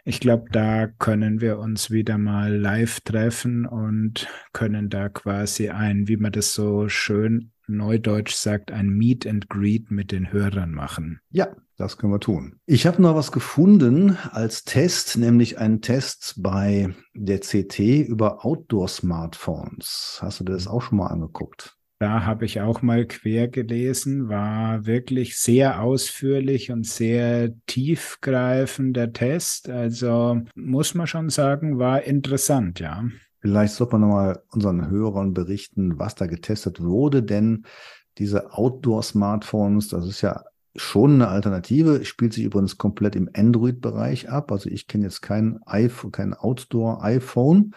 Ich 0.05 0.21
glaube, 0.21 0.47
da 0.51 0.87
können 0.87 1.41
wir 1.41 1.59
uns 1.59 1.91
wieder 1.91 2.19
mal 2.19 2.55
live 2.55 3.01
treffen 3.01 3.67
und 3.67 4.29
können 4.53 4.89
da 4.89 5.09
quasi 5.09 5.69
ein, 5.69 6.09
wie 6.09 6.17
man 6.17 6.33
das 6.33 6.55
so 6.55 6.89
schön 6.89 7.53
neudeutsch 7.67 8.35
sagt, 8.35 8.73
ein 8.73 8.89
Meet 8.89 9.27
and 9.27 9.49
Greet 9.49 9.91
mit 9.91 10.13
den 10.13 10.33
Hörern 10.33 10.73
machen. 10.73 11.21
Ja, 11.31 11.49
das 11.77 11.97
können 11.97 12.13
wir 12.13 12.21
tun. 12.21 12.57
Ich 12.67 12.87
habe 12.87 13.01
noch 13.01 13.15
was 13.15 13.33
gefunden 13.33 14.17
als 14.33 14.65
Test, 14.65 15.17
nämlich 15.17 15.59
einen 15.59 15.81
Test 15.81 16.35
bei 16.39 16.95
der 17.15 17.41
CT 17.41 17.79
über 17.79 18.45
Outdoor-Smartphones. 18.45 20.19
Hast 20.21 20.41
du 20.41 20.45
dir 20.45 20.53
das 20.53 20.67
auch 20.67 20.83
schon 20.83 20.99
mal 20.99 21.07
angeguckt? 21.07 21.77
Da 22.01 22.25
habe 22.25 22.47
ich 22.47 22.63
auch 22.63 22.81
mal 22.81 23.07
quer 23.07 23.49
gelesen, 23.49 24.31
war 24.31 24.87
wirklich 24.87 25.37
sehr 25.39 25.83
ausführlich 25.83 26.71
und 26.71 26.87
sehr 26.87 27.53
tiefgreifender 27.67 29.13
Test. 29.13 29.69
Also 29.69 30.41
muss 30.55 30.95
man 30.95 31.07
schon 31.07 31.29
sagen, 31.29 31.79
war 31.79 32.03
interessant, 32.03 32.81
ja. 32.81 33.05
Vielleicht 33.41 33.75
sollte 33.75 33.99
man 33.99 34.09
nochmal 34.09 34.43
unseren 34.49 34.89
Hörern 34.89 35.35
berichten, 35.35 35.99
was 35.99 36.15
da 36.15 36.27
getestet 36.27 36.81
wurde, 36.83 37.23
denn 37.23 37.67
diese 38.17 38.51
Outdoor-Smartphones, 38.55 39.89
das 39.89 40.07
ist 40.07 40.23
ja 40.23 40.43
schon 40.77 41.15
eine 41.15 41.29
Alternative, 41.29 42.05
spielt 42.05 42.33
sich 42.33 42.45
übrigens 42.45 42.79
komplett 42.79 43.17
im 43.17 43.29
Android-Bereich 43.35 44.31
ab. 44.31 44.53
Also 44.53 44.71
ich 44.71 44.87
kenne 44.87 45.05
jetzt 45.05 45.21
kein 45.21 45.59
iPhone, 45.67 46.13
kein 46.13 46.33
Outdoor-iPhone. 46.33 47.73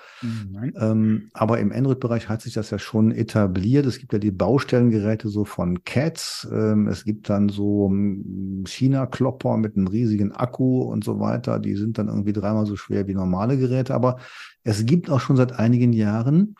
Ähm, 0.79 1.29
aber 1.33 1.59
im 1.59 1.71
Android-Bereich 1.71 2.29
hat 2.29 2.41
sich 2.41 2.53
das 2.53 2.69
ja 2.69 2.77
schon 2.77 3.11
etabliert. 3.11 3.87
Es 3.87 3.97
gibt 3.97 4.13
ja 4.13 4.19
die 4.19 4.31
Baustellengeräte 4.31 5.29
so 5.29 5.43
von 5.43 5.83
Cats. 5.83 6.47
Ähm, 6.51 6.87
es 6.87 7.03
gibt 7.03 7.29
dann 7.29 7.49
so 7.49 7.87
hm, 7.89 8.63
China-Klopper 8.67 9.57
mit 9.57 9.75
einem 9.75 9.87
riesigen 9.87 10.31
Akku 10.31 10.83
und 10.83 11.03
so 11.03 11.19
weiter. 11.19 11.59
Die 11.59 11.75
sind 11.75 11.97
dann 11.97 12.09
irgendwie 12.09 12.33
dreimal 12.33 12.67
so 12.67 12.75
schwer 12.75 13.07
wie 13.07 13.15
normale 13.15 13.57
Geräte. 13.57 13.95
Aber 13.95 14.17
es 14.63 14.85
gibt 14.85 15.09
auch 15.09 15.19
schon 15.19 15.35
seit 15.35 15.53
einigen 15.53 15.93
Jahren 15.93 16.55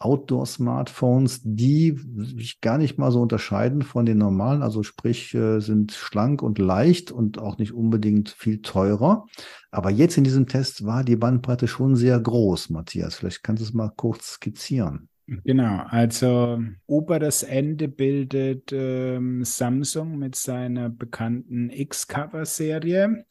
Outdoor-Smartphones, 0.00 1.42
die 1.44 1.96
sich 2.16 2.60
gar 2.60 2.78
nicht 2.78 2.98
mal 2.98 3.12
so 3.12 3.20
unterscheiden 3.20 3.82
von 3.82 4.06
den 4.06 4.18
normalen, 4.18 4.62
also 4.62 4.82
sprich 4.82 5.34
äh, 5.34 5.60
sind 5.60 5.92
schlank 5.92 6.42
und 6.42 6.58
leicht 6.58 7.12
und 7.12 7.38
auch 7.38 7.58
nicht 7.58 7.72
unbedingt 7.72 8.30
viel 8.30 8.62
teurer. 8.62 9.26
Aber 9.70 9.90
jetzt 9.90 10.16
in 10.16 10.24
diesem 10.24 10.46
Test 10.46 10.84
war 10.84 11.04
die 11.04 11.16
Bandbreite 11.16 11.68
schon 11.68 11.96
sehr 11.96 12.18
groß, 12.18 12.70
Matthias. 12.70 13.16
Vielleicht 13.16 13.44
kannst 13.44 13.62
du 13.62 13.66
es 13.66 13.74
mal 13.74 13.92
kurz 13.94 14.32
skizzieren. 14.32 15.08
Genau, 15.44 15.84
also 15.88 16.60
oberes 16.86 17.44
Ende 17.44 17.86
bildet 17.86 18.72
ähm, 18.72 19.44
Samsung 19.44 20.18
mit 20.18 20.34
seiner 20.34 20.88
bekannten 20.88 21.70
X-Cover-Serie. 21.70 23.24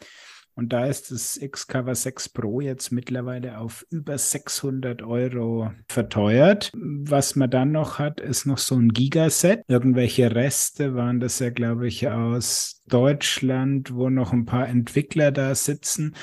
Und 0.60 0.74
da 0.74 0.88
ist 0.88 1.10
das 1.10 1.40
Xcover 1.40 1.96
6 1.96 2.30
Pro 2.30 2.60
jetzt 2.60 2.92
mittlerweile 2.92 3.60
auf 3.60 3.86
über 3.92 4.18
600 4.18 5.02
Euro 5.04 5.72
verteuert. 5.88 6.70
Was 6.76 7.38
man 7.38 7.50
dann 7.50 7.72
noch 7.72 7.98
hat, 7.98 8.20
ist 8.20 8.46
noch 8.46 8.58
so 8.58 8.76
ein 8.76 8.90
Gigaset. 8.90 9.62
Irgendwelche 9.70 10.36
Reste 10.36 10.96
waren 10.96 11.22
das 11.22 11.40
ja, 11.40 11.50
glaube 11.50 11.88
ich, 11.88 12.10
aus 12.10 12.84
Deutschland, 12.88 13.96
wo 13.96 14.10
noch 14.10 14.34
ein 14.34 14.44
paar 14.44 14.68
Entwickler 14.68 15.32
da 15.32 15.56
sitzen. 15.56 16.14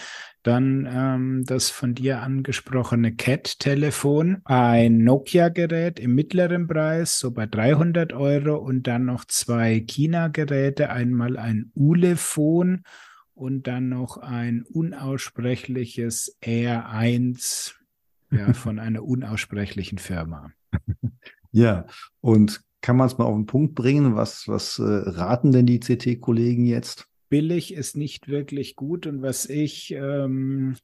Dann 0.43 0.87
ähm, 0.87 1.45
das 1.47 1.71
von 1.71 1.95
dir 1.95 2.21
angesprochene 2.21 3.15
Cat-Telefon, 3.15 4.43
ein 4.45 4.99
Nokia-Gerät 4.99 5.99
im 5.99 6.15
mittleren 6.15 6.67
Preis, 6.67 7.19
so 7.19 7.31
bei 7.31 7.47
300 7.47 8.13
Euro 8.13 8.57
und 8.59 8.87
dann 8.87 9.07
noch 9.07 9.25
zwei 9.25 9.81
China-Geräte, 9.81 10.91
einmal 10.91 11.39
ein 11.39 11.73
Ulefon 11.75 12.83
und 13.37 13.67
dann 13.67 13.91
noch 13.91 14.17
ein 14.17 14.63
unaussprechliches 14.63 16.39
R1 16.43 17.75
ja, 18.31 18.53
von 18.55 18.79
einer 18.81 19.05
unaussprechlichen 19.05 19.99
Firma. 19.99 20.51
Ja, 21.53 21.87
und 22.21 22.61
kann 22.83 22.99
man 22.99 23.07
es 23.07 23.17
mal 23.17 23.25
auf 23.25 23.35
den 23.35 23.47
Punkt 23.47 23.75
bringen? 23.75 24.15
Was, 24.15 24.47
was 24.47 24.79
äh, 24.79 24.83
raten 24.83 25.53
denn 25.53 25.65
die 25.65 25.81
CT-Kollegen 25.81 26.67
jetzt? 26.67 27.09
Billig 27.31 27.73
ist 27.73 27.97
nicht 27.97 28.29
wirklich 28.29 28.77
gut 28.77 29.07
und 29.07 29.23
was 29.23 29.47
ich 29.47 29.93
ähm, 29.93 30.77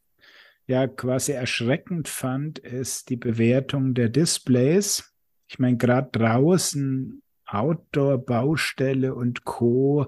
ja 0.67 0.87
quasi 0.87 1.33
erschreckend 1.33 2.09
fand, 2.09 2.59
ist 2.59 3.11
die 3.11 3.17
Bewertung 3.17 3.93
der 3.93 4.09
Displays. 4.09 5.13
Ich 5.47 5.59
meine, 5.59 5.77
gerade 5.77 6.09
draußen, 6.11 7.23
Outdoor, 7.45 8.17
Baustelle 8.17 9.15
und 9.15 9.45
Co 9.45 10.07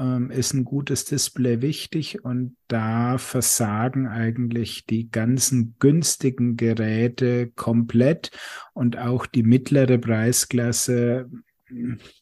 ähm, 0.00 0.30
ist 0.30 0.54
ein 0.54 0.64
gutes 0.64 1.04
Display 1.04 1.60
wichtig 1.60 2.24
und 2.24 2.56
da 2.68 3.18
versagen 3.18 4.08
eigentlich 4.08 4.86
die 4.86 5.10
ganzen 5.10 5.76
günstigen 5.78 6.56
Geräte 6.56 7.48
komplett 7.54 8.30
und 8.72 8.98
auch 8.98 9.26
die 9.26 9.42
mittlere 9.42 9.98
Preisklasse 9.98 11.28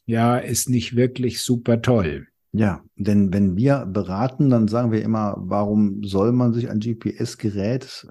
ja 0.05 0.37
ist 0.37 0.69
nicht 0.69 0.97
wirklich 0.97 1.41
super 1.41 1.81
toll. 1.81 2.27
Ja, 2.53 2.83
denn 2.97 3.33
wenn 3.33 3.57
wir 3.57 3.85
beraten, 3.85 4.49
dann 4.49 4.69
sagen 4.69 4.91
wir 4.91 5.03
immer, 5.03 5.37
warum 5.39 6.03
soll 6.03 6.33
man 6.33 6.55
sich 6.55 6.71
ein 6.71 6.81
GPS-Gerät, 6.81 8.07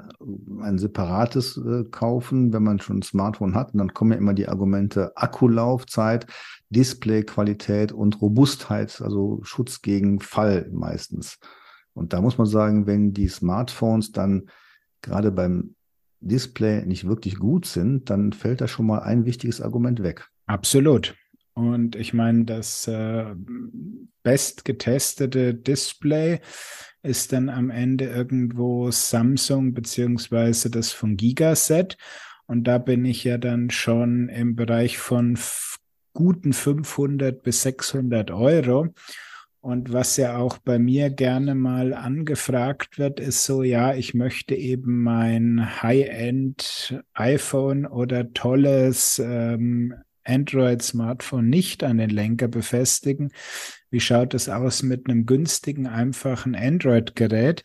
ein 0.61 0.77
separates 0.77 1.57
äh, 1.57 1.85
kaufen, 1.89 2.53
wenn 2.53 2.61
man 2.61 2.79
schon 2.79 2.99
ein 2.99 3.01
Smartphone 3.01 3.55
hat? 3.55 3.73
Und 3.73 3.79
dann 3.79 3.93
kommen 3.95 4.11
ja 4.11 4.17
immer 4.19 4.35
die 4.35 4.47
Argumente 4.47 5.11
Akkulaufzeit, 5.17 6.27
Displayqualität 6.69 7.91
und 7.91 8.21
Robustheit, 8.21 9.01
also 9.01 9.39
Schutz 9.43 9.81
gegen 9.81 10.19
Fall 10.19 10.69
meistens. 10.71 11.39
Und 11.93 12.13
da 12.13 12.21
muss 12.21 12.37
man 12.37 12.47
sagen, 12.47 12.85
wenn 12.85 13.13
die 13.13 13.27
Smartphones 13.27 14.11
dann 14.11 14.49
gerade 15.01 15.31
beim 15.31 15.75
Display 16.19 16.85
nicht 16.85 17.07
wirklich 17.07 17.37
gut 17.37 17.65
sind, 17.65 18.09
dann 18.09 18.33
fällt 18.33 18.61
da 18.61 18.67
schon 18.67 18.87
mal 18.87 18.99
ein 18.99 19.25
wichtiges 19.25 19.61
Argument 19.61 20.03
weg. 20.03 20.29
Absolut. 20.45 21.15
Und 21.53 21.95
ich 21.95 22.13
meine, 22.13 22.45
das 22.45 22.87
äh, 22.87 23.33
bestgetestete 24.21 25.55
Display 25.55 26.39
ist 27.01 27.33
dann 27.33 27.49
am 27.49 27.71
Ende 27.71 28.05
irgendwo 28.05 28.91
Samsung 28.91 29.73
beziehungsweise 29.73 30.69
das 30.69 30.91
von 30.91 31.17
Gigaset. 31.17 31.97
Und 32.45 32.65
da 32.65 32.77
bin 32.77 33.05
ich 33.05 33.23
ja 33.23 33.39
dann 33.39 33.71
schon 33.71 34.29
im 34.29 34.55
Bereich 34.55 34.99
von 34.99 35.35
guten 36.17 36.51
500 36.51 37.43
bis 37.43 37.61
600 37.61 38.31
Euro. 38.31 38.87
Und 39.61 39.93
was 39.93 40.17
ja 40.17 40.37
auch 40.37 40.57
bei 40.57 40.79
mir 40.79 41.11
gerne 41.11 41.53
mal 41.53 41.93
angefragt 41.93 42.97
wird, 42.97 43.19
ist 43.19 43.43
so, 43.43 43.61
ja, 43.61 43.93
ich 43.93 44.15
möchte 44.15 44.55
eben 44.55 45.03
mein 45.03 45.83
High-End 45.83 46.99
iPhone 47.13 47.85
oder 47.85 48.33
tolles 48.33 49.21
ähm, 49.23 49.93
Android-Smartphone 50.23 51.49
nicht 51.49 51.83
an 51.83 51.99
den 51.99 52.09
Lenker 52.09 52.47
befestigen. 52.47 53.31
Wie 53.91 53.99
schaut 53.99 54.33
es 54.33 54.49
aus 54.49 54.81
mit 54.81 55.07
einem 55.07 55.27
günstigen, 55.27 55.85
einfachen 55.85 56.55
Android-Gerät? 56.55 57.61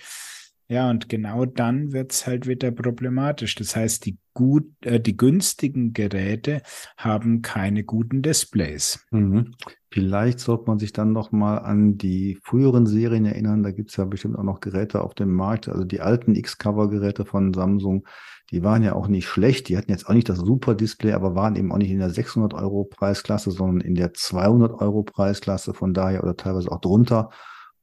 Ja, 0.73 0.89
und 0.89 1.11
genau 1.11 1.45
dann 1.45 1.93
wird's 1.93 2.27
halt 2.27 2.47
wieder 2.47 2.71
problematisch. 2.71 3.57
Das 3.57 3.77
heißt, 3.77 4.07
die 4.07 4.17
gut, 4.33 4.65
äh, 4.81 4.99
die 4.99 5.19
günstigen 5.19 5.93
Geräte 5.93 6.63
haben 6.97 7.43
keine 7.43 7.85
guten 7.85 8.23
Displays. 8.23 9.05
Mhm. 9.11 9.53
Vielleicht 9.91 10.41
sollte 10.41 10.65
man 10.69 10.79
sich 10.79 10.95
dann 10.95 11.13
noch 11.13 11.31
mal 11.31 11.59
an 11.59 11.99
die 11.99 12.39
früheren 12.43 12.87
Serien 12.87 13.27
erinnern. 13.27 13.63
Da 13.63 13.71
gibt's 13.71 13.99
ja 13.99 14.07
bestimmt 14.07 14.39
auch 14.39 14.45
noch 14.45 14.61
Geräte 14.61 15.03
auf 15.03 15.13
dem 15.13 15.35
Markt. 15.35 15.69
Also 15.69 15.85
die 15.85 16.01
alten 16.01 16.35
X-Cover-Geräte 16.35 17.27
von 17.27 17.53
Samsung, 17.53 18.07
die 18.51 18.65
waren 18.65 18.83
ja 18.83 18.95
auch 18.95 19.09
nicht 19.09 19.29
schlecht. 19.29 19.69
Die 19.69 19.77
hatten 19.77 19.91
jetzt 19.91 20.09
auch 20.09 20.15
nicht 20.15 20.31
das 20.31 20.39
super 20.39 20.75
Display, 20.75 21.13
aber 21.13 21.35
waren 21.35 21.55
eben 21.57 21.71
auch 21.71 21.77
nicht 21.77 21.91
in 21.91 21.99
der 21.99 22.09
600 22.09 22.55
Euro 22.55 22.85
Preisklasse, 22.85 23.51
sondern 23.51 23.87
in 23.87 23.95
der 23.95 24.15
200 24.15 24.73
Euro 24.81 25.03
Preisklasse. 25.03 25.75
Von 25.75 25.93
daher 25.93 26.23
oder 26.23 26.35
teilweise 26.35 26.73
auch 26.73 26.81
drunter. 26.81 27.29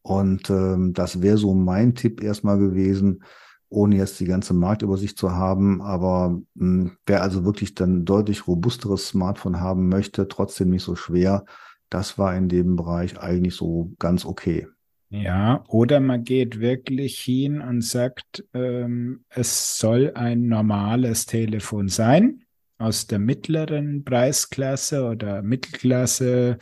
Und 0.02 0.50
ähm, 0.50 0.94
das 0.94 1.22
wäre 1.22 1.38
so 1.38 1.54
mein 1.54 1.96
Tipp 1.96 2.24
erstmal 2.24 2.58
gewesen, 2.58 3.24
ohne 3.70 3.98
jetzt 3.98 4.20
die 4.20 4.26
ganze 4.26 4.54
Marktübersicht 4.54 5.18
zu 5.18 5.32
haben. 5.32 5.82
Aber 5.82 6.40
hm, 6.58 6.98
wer 7.06 7.22
also 7.22 7.46
wirklich 7.46 7.76
dann 7.76 8.06
deutlich 8.06 8.48
robusteres 8.48 9.08
Smartphone 9.08 9.60
haben 9.60 9.90
möchte, 9.90 10.28
trotzdem 10.28 10.70
nicht 10.70 10.84
so 10.84 10.96
schwer, 10.96 11.46
das 11.90 12.18
war 12.18 12.36
in 12.36 12.50
dem 12.50 12.76
Bereich 12.76 13.20
eigentlich 13.20 13.56
so 13.56 13.94
ganz 14.00 14.26
okay. 14.26 14.68
Ja, 15.12 15.64
oder 15.68 16.00
man 16.00 16.24
geht 16.24 16.60
wirklich 16.60 17.20
hin 17.20 17.62
und 17.62 17.84
sagt, 17.84 18.46
ähm, 18.54 19.24
es 19.30 19.80
soll 19.80 20.12
ein 20.14 20.48
normales 20.48 21.26
Telefon 21.26 21.88
sein 21.88 22.44
aus 22.78 23.08
der 23.08 23.18
mittleren 23.18 24.04
Preisklasse 24.04 25.04
oder 25.04 25.42
Mittelklasse 25.42 26.60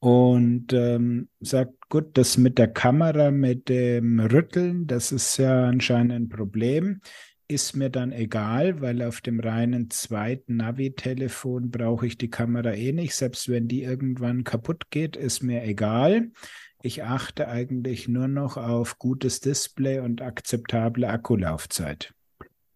und 0.00 0.72
ähm, 0.72 1.28
sagt, 1.40 1.88
gut, 1.90 2.16
das 2.16 2.38
mit 2.38 2.58
der 2.58 2.68
Kamera, 2.68 3.30
mit 3.30 3.68
dem 3.68 4.18
Rütteln, 4.18 4.86
das 4.86 5.12
ist 5.12 5.36
ja 5.36 5.66
anscheinend 5.66 6.12
ein 6.12 6.28
Problem. 6.28 7.00
Ist 7.48 7.76
mir 7.76 7.90
dann 7.90 8.12
egal, 8.12 8.80
weil 8.80 9.02
auf 9.02 9.20
dem 9.20 9.40
reinen 9.40 9.90
zweiten 9.90 10.56
Navi-Telefon 10.56 11.70
brauche 11.70 12.06
ich 12.06 12.16
die 12.16 12.30
Kamera 12.30 12.72
eh 12.72 12.92
nicht. 12.92 13.14
Selbst 13.14 13.48
wenn 13.48 13.68
die 13.68 13.82
irgendwann 13.82 14.44
kaputt 14.44 14.84
geht, 14.90 15.16
ist 15.16 15.42
mir 15.42 15.64
egal. 15.64 16.30
Ich 16.82 17.02
achte 17.04 17.48
eigentlich 17.48 18.08
nur 18.08 18.28
noch 18.28 18.56
auf 18.56 18.98
gutes 18.98 19.40
Display 19.40 19.98
und 19.98 20.22
akzeptable 20.22 21.08
Akkulaufzeit. 21.08 22.14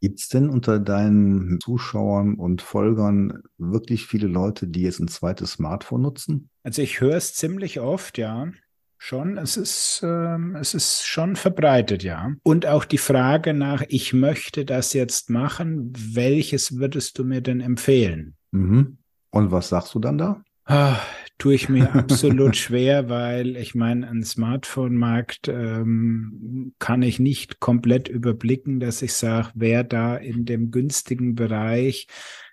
Gibt 0.02 0.20
es 0.20 0.28
denn 0.28 0.50
unter 0.50 0.78
deinen 0.78 1.58
Zuschauern 1.60 2.34
und 2.34 2.60
Folgern 2.60 3.42
wirklich 3.56 4.06
viele 4.06 4.26
Leute, 4.26 4.66
die 4.66 4.82
jetzt 4.82 5.00
ein 5.00 5.08
zweites 5.08 5.52
Smartphone 5.52 6.02
nutzen? 6.02 6.50
Also 6.64 6.83
ich 6.83 7.00
höre 7.00 7.14
es 7.14 7.35
ziemlich 7.35 7.79
oft, 7.79 8.18
ja. 8.18 8.48
Schon, 8.96 9.37
es 9.37 9.59
ist, 9.59 10.00
ähm, 10.03 10.57
es 10.57 10.72
ist 10.72 11.07
schon 11.07 11.37
verbreitet, 11.37 12.03
ja. 12.03 12.33
Und 12.42 12.64
auch 12.64 12.87
die 12.87 12.98
Frage 12.98 13.53
nach, 13.53 13.83
ich 13.88 14.14
möchte 14.14 14.64
das 14.64 14.94
jetzt 14.94 15.29
machen, 15.29 15.92
welches 15.94 16.79
würdest 16.79 17.18
du 17.18 17.24
mir 17.24 17.42
denn 17.42 17.61
empfehlen? 17.61 18.35
Mhm. 18.50 18.96
Und 19.31 19.53
was 19.53 19.68
sagst 19.68 19.94
du 19.94 19.98
dann 19.98 20.16
da? 20.16 20.42
Ah, 20.64 20.98
tue 21.37 21.55
ich 21.55 21.68
mir 21.68 21.94
absolut 21.94 22.57
schwer, 22.57 23.11
weil 23.11 23.57
ich 23.57 23.74
meine, 23.74 24.09
ein 24.09 24.24
Smartphone-Markt 24.24 25.48
ähm, 25.48 26.72
kann 26.79 27.03
ich 27.03 27.20
nicht 27.20 27.61
komplett 27.61 28.09
überblicken, 28.09 28.81
dass 28.81 29.03
ich 29.03 29.12
sage, 29.12 29.50
wer 29.55 29.85
da 29.85 30.16
in 30.16 30.46
dem 30.46 30.70
günstigen 30.70 31.35
Bereich 31.35 32.07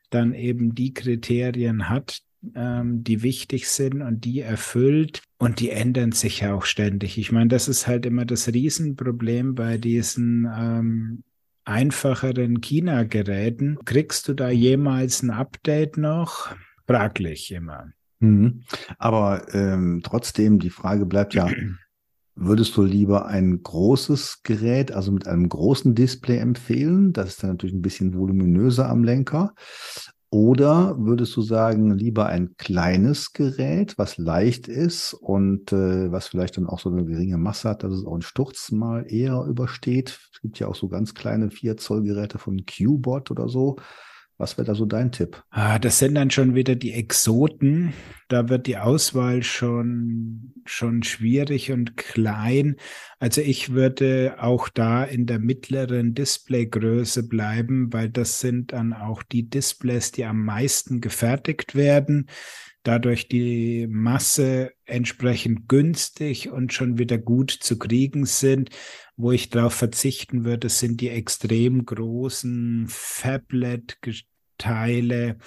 dann 0.10 0.34
eben 0.34 0.76
die 0.76 0.93
Kriterien 0.93 1.88
hat, 1.88 2.24
ähm, 2.56 3.04
die 3.04 3.23
wichtig 3.23 3.69
sind 3.69 4.01
und 4.01 4.25
die 4.25 4.41
erfüllt. 4.41 5.21
Und 5.38 5.60
die 5.60 5.69
ändern 5.69 6.12
sich 6.12 6.41
ja 6.41 6.54
auch 6.54 6.65
ständig. 6.65 7.17
Ich 7.17 7.32
meine, 7.32 7.47
das 7.47 7.67
ist 7.67 7.88
halt 7.88 8.06
immer 8.06 8.25
das 8.25 8.47
Riesenproblem 8.47 9.56
bei 9.56 9.77
diesen 9.77 10.47
ähm, 10.56 11.23
einfacheren 11.65 12.62
China-Geräten. 12.62 13.80
Kriegst 13.86 14.27
du 14.27 14.34
da 14.34 14.49
jemals 14.49 15.23
ein 15.23 15.32
Update 15.32 15.97
noch? 15.97 16.49
Fraglich 16.88 17.51
immer. 17.51 17.88
Mhm. 18.19 18.63
Aber 18.97 19.54
ähm, 19.54 20.01
trotzdem, 20.04 20.60
die 20.60 20.69
Frage 20.69 21.06
bleibt 21.06 21.34
ja, 21.34 21.49
würdest 22.36 22.75
du 22.77 22.84
lieber 22.84 23.25
ein 23.27 23.62
großes 23.62 24.41
Gerät, 24.43 24.91
also 24.91 25.12
mit 25.12 25.27
einem 25.27 25.49
großen 25.49 25.95
Display 25.95 26.38
empfehlen? 26.38 27.13
Das 27.13 27.30
ist 27.30 27.43
dann 27.43 27.51
natürlich 27.51 27.75
ein 27.75 27.82
bisschen 27.82 28.15
voluminöser 28.15 28.89
am 28.89 29.04
Lenker. 29.04 29.54
Oder 30.33 30.95
würdest 30.97 31.35
du 31.35 31.41
sagen, 31.41 31.91
lieber 31.97 32.27
ein 32.27 32.55
kleines 32.55 33.33
Gerät, 33.33 33.97
was 33.97 34.17
leicht 34.17 34.69
ist 34.69 35.13
und 35.13 35.73
äh, 35.73 36.09
was 36.09 36.29
vielleicht 36.29 36.55
dann 36.55 36.67
auch 36.67 36.79
so 36.79 36.89
eine 36.89 37.03
geringe 37.03 37.37
Masse 37.37 37.67
hat, 37.67 37.83
dass 37.83 37.91
es 37.91 38.05
auch 38.05 38.13
einen 38.13 38.21
Sturz 38.21 38.71
mal 38.71 39.05
eher 39.11 39.43
übersteht? 39.43 40.21
Es 40.31 40.39
gibt 40.41 40.57
ja 40.59 40.67
auch 40.67 40.75
so 40.75 40.87
ganz 40.87 41.13
kleine 41.15 41.51
4 41.51 41.75
Zoll 41.75 42.03
Geräte 42.03 42.37
von 42.39 42.65
Qbot 42.65 43.29
oder 43.29 43.49
so. 43.49 43.75
Was 44.41 44.58
wäre 44.58 44.65
da 44.65 44.73
so 44.73 44.88
dein 44.88 45.12
Tipp? 45.12 45.43
Ah, 45.51 45.77
das 45.77 45.99
sind 45.99 46.15
dann 46.15 46.32
schon 46.32 46.56
wieder 46.56 46.73
die 46.73 46.93
Exoten. 46.93 47.93
Da 48.27 48.49
wird 48.49 48.65
die 48.65 48.77
Auswahl 48.77 49.43
schon, 49.43 50.56
schon 50.65 51.04
schwierig 51.04 51.71
und 51.71 51.95
klein. 51.95 52.77
Also 53.19 53.41
ich 53.41 53.73
würde 53.73 54.38
auch 54.39 54.67
da 54.67 55.04
in 55.04 55.27
der 55.27 55.38
mittleren 55.38 56.15
Displaygröße 56.15 57.27
bleiben, 57.27 57.93
weil 57.93 58.10
das 58.10 58.39
sind 58.39 58.73
dann 58.73 58.93
auch 58.93 59.21
die 59.21 59.47
Displays, 59.47 60.12
die 60.12 60.25
am 60.25 60.43
meisten 60.43 61.01
gefertigt 61.01 61.75
werden. 61.75 62.27
Dadurch 62.82 63.27
die 63.27 63.86
Masse 63.88 64.71
entsprechend 64.86 65.69
günstig 65.69 66.49
und 66.49 66.73
schon 66.73 66.97
wieder 66.97 67.19
gut 67.19 67.51
zu 67.51 67.77
kriegen 67.77 68.25
sind. 68.25 68.71
Wo 69.17 69.32
ich 69.32 69.51
darauf 69.51 69.75
verzichten 69.75 70.45
würde, 70.45 70.67
sind 70.67 70.99
die 70.99 71.10
extrem 71.10 71.86
großen 71.86 72.88
Fablet 72.88 74.01
Teile. 74.62 75.38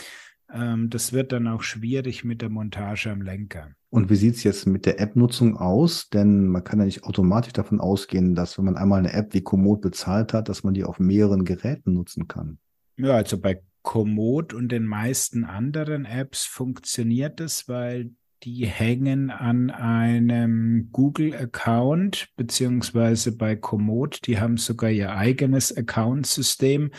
Ähm, 0.53 0.91
das 0.91 1.13
wird 1.13 1.33
dann 1.33 1.47
auch 1.47 1.63
schwierig 1.63 2.25
mit 2.25 2.43
der 2.43 2.51
Montage 2.51 3.11
am 3.11 3.23
Lenker. 3.23 3.71
Und 3.91 4.11
wie 4.11 4.17
sieht 4.17 4.35
es 4.35 4.43
jetzt 4.43 4.67
mit 4.67 4.87
der 4.87 5.01
App-Nutzung 5.01 5.57
aus? 5.57 6.09
Denn 6.09 6.49
man 6.49 6.65
kann 6.65 6.81
ja 6.81 6.85
nicht 6.85 7.05
automatisch 7.05 7.53
davon 7.53 7.81
ausgehen, 7.81 8.35
dass 8.35 8.59
wenn 8.59 8.65
man 8.65 8.77
einmal 8.77 8.99
eine 8.99 9.13
App 9.13 9.35
wie 9.35 9.43
Komoot 9.43 9.81
bezahlt 9.81 10.33
hat, 10.33 10.49
dass 10.49 10.65
man 10.65 10.75
die 10.75 10.85
auf 10.85 10.99
mehreren 10.99 11.45
Geräten 11.45 11.95
nutzen 11.95 12.27
kann. 12.27 12.59
Ja, 12.97 13.15
also 13.15 13.39
bei 13.39 13.63
Komoot 13.83 14.53
und 14.53 14.71
den 14.71 14.87
meisten 14.87 15.45
anderen 15.45 16.07
Apps 16.07 16.45
funktioniert 16.45 17.41
es, 17.41 17.69
weil 17.69 18.11
die 18.43 18.67
hängen 18.67 19.31
an 19.31 19.71
einem 19.71 20.91
Google-Account, 20.93 22.29
beziehungsweise 22.37 23.37
bei 23.37 23.57
Komoot, 23.57 24.27
die 24.27 24.39
haben 24.39 24.57
sogar 24.57 24.91
ihr 24.91 25.15
eigenes 25.15 25.75
Account-System. 25.75 26.91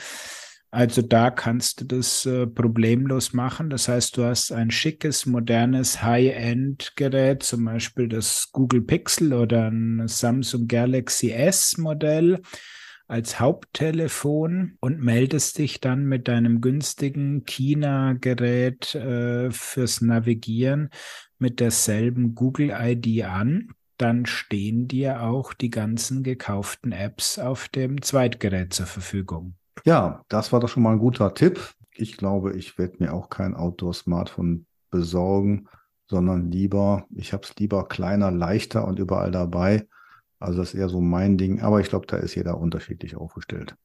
Also 0.76 1.02
da 1.02 1.32
kannst 1.32 1.80
du 1.80 1.86
das 1.86 2.26
äh, 2.26 2.46
problemlos 2.46 3.32
machen. 3.32 3.70
Das 3.70 3.88
heißt, 3.88 4.18
du 4.18 4.26
hast 4.26 4.52
ein 4.52 4.72
schickes, 4.72 5.26
modernes 5.26 6.04
High-End-Gerät, 6.04 7.44
zum 7.44 7.64
Beispiel 7.64 8.10
das 8.10 8.50
Google 8.52 8.82
Pixel 8.82 9.32
oder 9.32 9.72
ein 9.72 10.06
Samsung 10.10 10.68
Galaxy 10.68 11.32
S-Modell 11.32 12.42
als 13.08 13.40
Haupttelefon 13.40 14.76
und 14.82 15.00
meldest 15.00 15.60
dich 15.60 15.80
dann 15.80 16.08
mit 16.08 16.28
deinem 16.28 16.60
günstigen 16.60 17.46
China-Gerät 17.46 18.96
äh, 18.96 19.52
fürs 19.52 20.02
Navigieren 20.02 20.90
mit 21.40 21.62
derselben 21.62 22.36
Google-ID 22.36 23.24
an. 23.24 23.70
Dann 23.96 24.26
stehen 24.26 24.90
dir 24.90 25.22
auch 25.22 25.54
die 25.54 25.70
ganzen 25.70 26.22
gekauften 26.22 26.92
Apps 26.92 27.40
auf 27.40 27.70
dem 27.70 28.02
Zweitgerät 28.02 28.74
zur 28.74 28.88
Verfügung. 28.88 29.56
Ja, 29.84 30.24
das 30.30 30.54
war 30.54 30.60
doch 30.60 30.70
schon 30.70 30.84
mal 30.84 30.94
ein 30.94 31.00
guter 31.00 31.34
Tipp. 31.34 31.74
Ich 31.96 32.18
glaube, 32.18 32.56
ich 32.56 32.78
werde 32.78 32.98
mir 33.00 33.14
auch 33.14 33.30
kein 33.30 33.56
Outdoor-Smartphone 33.56 34.66
besorgen, 34.90 35.68
sondern 36.08 36.52
lieber, 36.52 37.06
ich 37.16 37.34
habe 37.34 37.44
es 37.44 37.56
lieber 37.56 37.88
kleiner, 37.88 38.32
leichter 38.32 38.88
und 38.88 39.00
überall 39.00 39.32
dabei. 39.32 39.88
Also 40.40 40.60
das 40.60 40.74
ist 40.74 40.80
eher 40.80 40.90
so 40.90 41.02
mein 41.02 41.38
Ding. 41.38 41.62
Aber 41.62 41.80
ich 41.80 41.90
glaube, 41.90 42.08
da 42.08 42.18
ist 42.18 42.36
jeder 42.36 42.58
unterschiedlich 42.58 43.16
aufgestellt. 43.16 43.76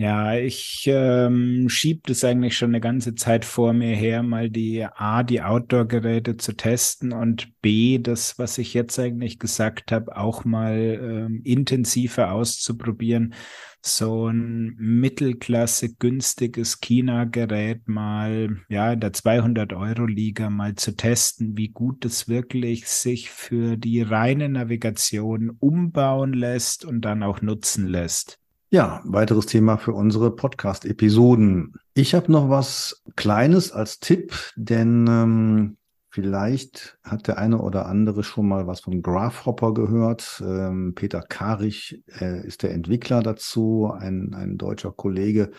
Ja, 0.00 0.36
ich 0.36 0.84
ähm, 0.86 1.68
schiebe 1.68 2.02
das 2.06 2.22
eigentlich 2.22 2.56
schon 2.56 2.70
eine 2.70 2.80
ganze 2.80 3.16
Zeit 3.16 3.44
vor 3.44 3.72
mir 3.72 3.96
her, 3.96 4.22
mal 4.22 4.48
die 4.48 4.84
A, 4.84 5.24
die 5.24 5.42
Outdoor-Geräte 5.42 6.36
zu 6.36 6.52
testen 6.52 7.12
und 7.12 7.60
B, 7.62 7.98
das, 7.98 8.38
was 8.38 8.58
ich 8.58 8.74
jetzt 8.74 8.96
eigentlich 9.00 9.40
gesagt 9.40 9.90
habe, 9.90 10.16
auch 10.16 10.44
mal 10.44 10.76
ähm, 10.76 11.40
intensiver 11.42 12.30
auszuprobieren. 12.30 13.34
So 13.82 14.28
ein 14.28 14.76
Mittelklasse 14.78 15.92
günstiges 15.96 16.78
China-Gerät 16.80 17.88
mal, 17.88 18.56
ja, 18.68 18.92
in 18.92 19.00
der 19.00 19.14
200-Euro-Liga 19.14 20.48
mal 20.48 20.76
zu 20.76 20.94
testen, 20.94 21.56
wie 21.56 21.70
gut 21.70 22.04
es 22.04 22.28
wirklich 22.28 22.86
sich 22.86 23.30
für 23.30 23.76
die 23.76 24.02
reine 24.02 24.48
Navigation 24.48 25.50
umbauen 25.58 26.34
lässt 26.34 26.84
und 26.84 27.00
dann 27.00 27.24
auch 27.24 27.42
nutzen 27.42 27.88
lässt. 27.88 28.38
Ja, 28.70 29.00
weiteres 29.04 29.46
Thema 29.46 29.78
für 29.78 29.92
unsere 29.92 30.30
Podcast-Episoden. 30.30 31.74
Ich 31.94 32.14
habe 32.14 32.30
noch 32.30 32.50
was 32.50 33.02
Kleines 33.16 33.72
als 33.72 33.98
Tipp, 33.98 34.34
denn 34.56 35.06
ähm, 35.08 35.78
Vielleicht 36.10 36.98
hat 37.04 37.28
der 37.28 37.38
eine 37.38 37.60
oder 37.60 37.86
andere 37.86 38.24
schon 38.24 38.48
mal 38.48 38.66
was 38.66 38.80
von 38.80 39.02
Grasshopper 39.02 39.74
gehört. 39.74 40.42
Ähm, 40.44 40.94
Peter 40.94 41.20
Karich 41.20 42.02
äh, 42.20 42.46
ist 42.46 42.62
der 42.62 42.72
Entwickler 42.72 43.22
dazu, 43.22 43.92
ein, 43.96 44.34
ein 44.34 44.56
deutscher 44.56 44.90
Kollege, 44.90 45.50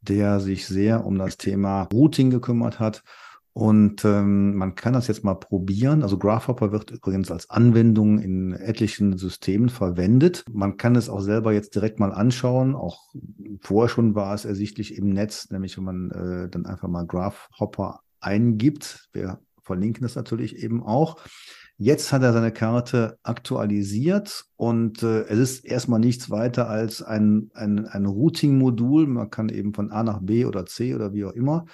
der 0.00 0.40
sich 0.40 0.66
sehr 0.66 1.06
um 1.06 1.16
das 1.18 1.38
Thema 1.38 1.88
Routing 1.92 2.30
gekümmert 2.30 2.80
hat. 2.80 3.04
Und 3.54 4.02
ähm, 4.06 4.56
man 4.56 4.74
kann 4.74 4.94
das 4.94 5.08
jetzt 5.08 5.24
mal 5.24 5.34
probieren. 5.34 6.02
Also 6.02 6.16
Grasshopper 6.16 6.72
wird 6.72 6.90
übrigens 6.90 7.30
als 7.30 7.50
Anwendung 7.50 8.18
in 8.18 8.54
etlichen 8.54 9.18
Systemen 9.18 9.68
verwendet. 9.68 10.44
Man 10.50 10.78
kann 10.78 10.96
es 10.96 11.10
auch 11.10 11.20
selber 11.20 11.52
jetzt 11.52 11.74
direkt 11.74 12.00
mal 12.00 12.12
anschauen. 12.12 12.74
Auch 12.74 13.12
vorher 13.60 13.90
schon 13.90 14.14
war 14.14 14.34
es 14.34 14.46
ersichtlich 14.46 14.96
im 14.96 15.10
Netz, 15.10 15.50
nämlich 15.50 15.76
wenn 15.76 15.84
man 15.84 16.10
äh, 16.12 16.48
dann 16.48 16.64
einfach 16.64 16.88
mal 16.88 17.06
Grasshopper 17.06 18.00
eingibt. 18.20 19.10
Wir 19.12 19.38
verlinken 19.60 20.02
das 20.02 20.16
natürlich 20.16 20.56
eben 20.56 20.82
auch. 20.82 21.18
Jetzt 21.76 22.12
hat 22.12 22.22
er 22.22 22.32
seine 22.32 22.52
Karte 22.52 23.18
aktualisiert 23.22 24.44
und 24.56 25.02
äh, 25.02 25.24
es 25.24 25.38
ist 25.38 25.64
erstmal 25.66 26.00
nichts 26.00 26.30
weiter 26.30 26.70
als 26.70 27.02
ein, 27.02 27.50
ein, 27.54 27.86
ein 27.86 28.06
Routing-Modul. 28.06 29.06
Man 29.08 29.30
kann 29.30 29.50
eben 29.50 29.74
von 29.74 29.90
A 29.90 30.02
nach 30.04 30.20
B 30.22 30.46
oder 30.46 30.64
C 30.64 30.94
oder 30.94 31.12
wie 31.12 31.24
auch 31.24 31.32
immer 31.32 31.66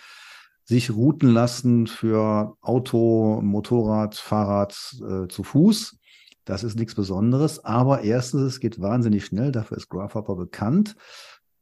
sich 0.68 0.90
routen 0.90 1.30
lassen 1.30 1.86
für 1.86 2.54
Auto, 2.60 3.40
Motorrad, 3.40 4.16
Fahrrad, 4.16 4.76
äh, 5.00 5.26
zu 5.26 5.42
Fuß. 5.42 5.98
Das 6.44 6.62
ist 6.62 6.78
nichts 6.78 6.94
Besonderes. 6.94 7.64
Aber 7.64 8.02
erstens, 8.02 8.42
es 8.42 8.60
geht 8.60 8.78
wahnsinnig 8.78 9.24
schnell. 9.24 9.50
Dafür 9.50 9.78
ist 9.78 9.88
Grasshopper 9.88 10.36
bekannt. 10.36 10.94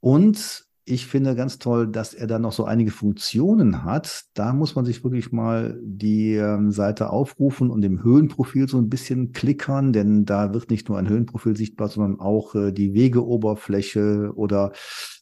Und 0.00 0.66
ich 0.88 1.08
finde 1.08 1.34
ganz 1.34 1.58
toll, 1.58 1.88
dass 1.88 2.14
er 2.14 2.28
da 2.28 2.38
noch 2.38 2.52
so 2.52 2.64
einige 2.64 2.92
Funktionen 2.92 3.82
hat. 3.82 4.26
Da 4.34 4.52
muss 4.52 4.76
man 4.76 4.84
sich 4.84 5.02
wirklich 5.02 5.32
mal 5.32 5.76
die 5.82 6.34
ähm, 6.34 6.70
Seite 6.70 7.10
aufrufen 7.10 7.70
und 7.70 7.84
im 7.84 8.04
Höhenprofil 8.04 8.68
so 8.68 8.78
ein 8.78 8.88
bisschen 8.88 9.32
klickern, 9.32 9.92
denn 9.92 10.24
da 10.24 10.54
wird 10.54 10.70
nicht 10.70 10.88
nur 10.88 10.96
ein 10.96 11.08
Höhenprofil 11.08 11.56
sichtbar, 11.56 11.88
sondern 11.88 12.20
auch 12.20 12.54
äh, 12.54 12.70
die 12.70 12.94
Wegeoberfläche 12.94 14.30
oder 14.36 14.72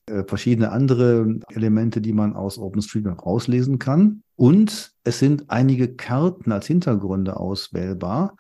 äh, 0.05 0.25
verschiedene 0.25 0.71
andere 0.71 1.39
Elemente, 1.49 2.03
die 2.03 2.13
man 2.13 2.35
aus 2.35 2.59
OpenStreetMap 2.59 3.25
rauslesen 3.25 3.79
kann. 3.79 4.23
Und 4.37 4.93
es 5.03 5.19
sind 5.19 5.49
einige 5.49 5.95
Karten 5.95 6.53
als 6.53 6.67
Hintergründe 6.67 7.39
auswählbar, 7.39 8.37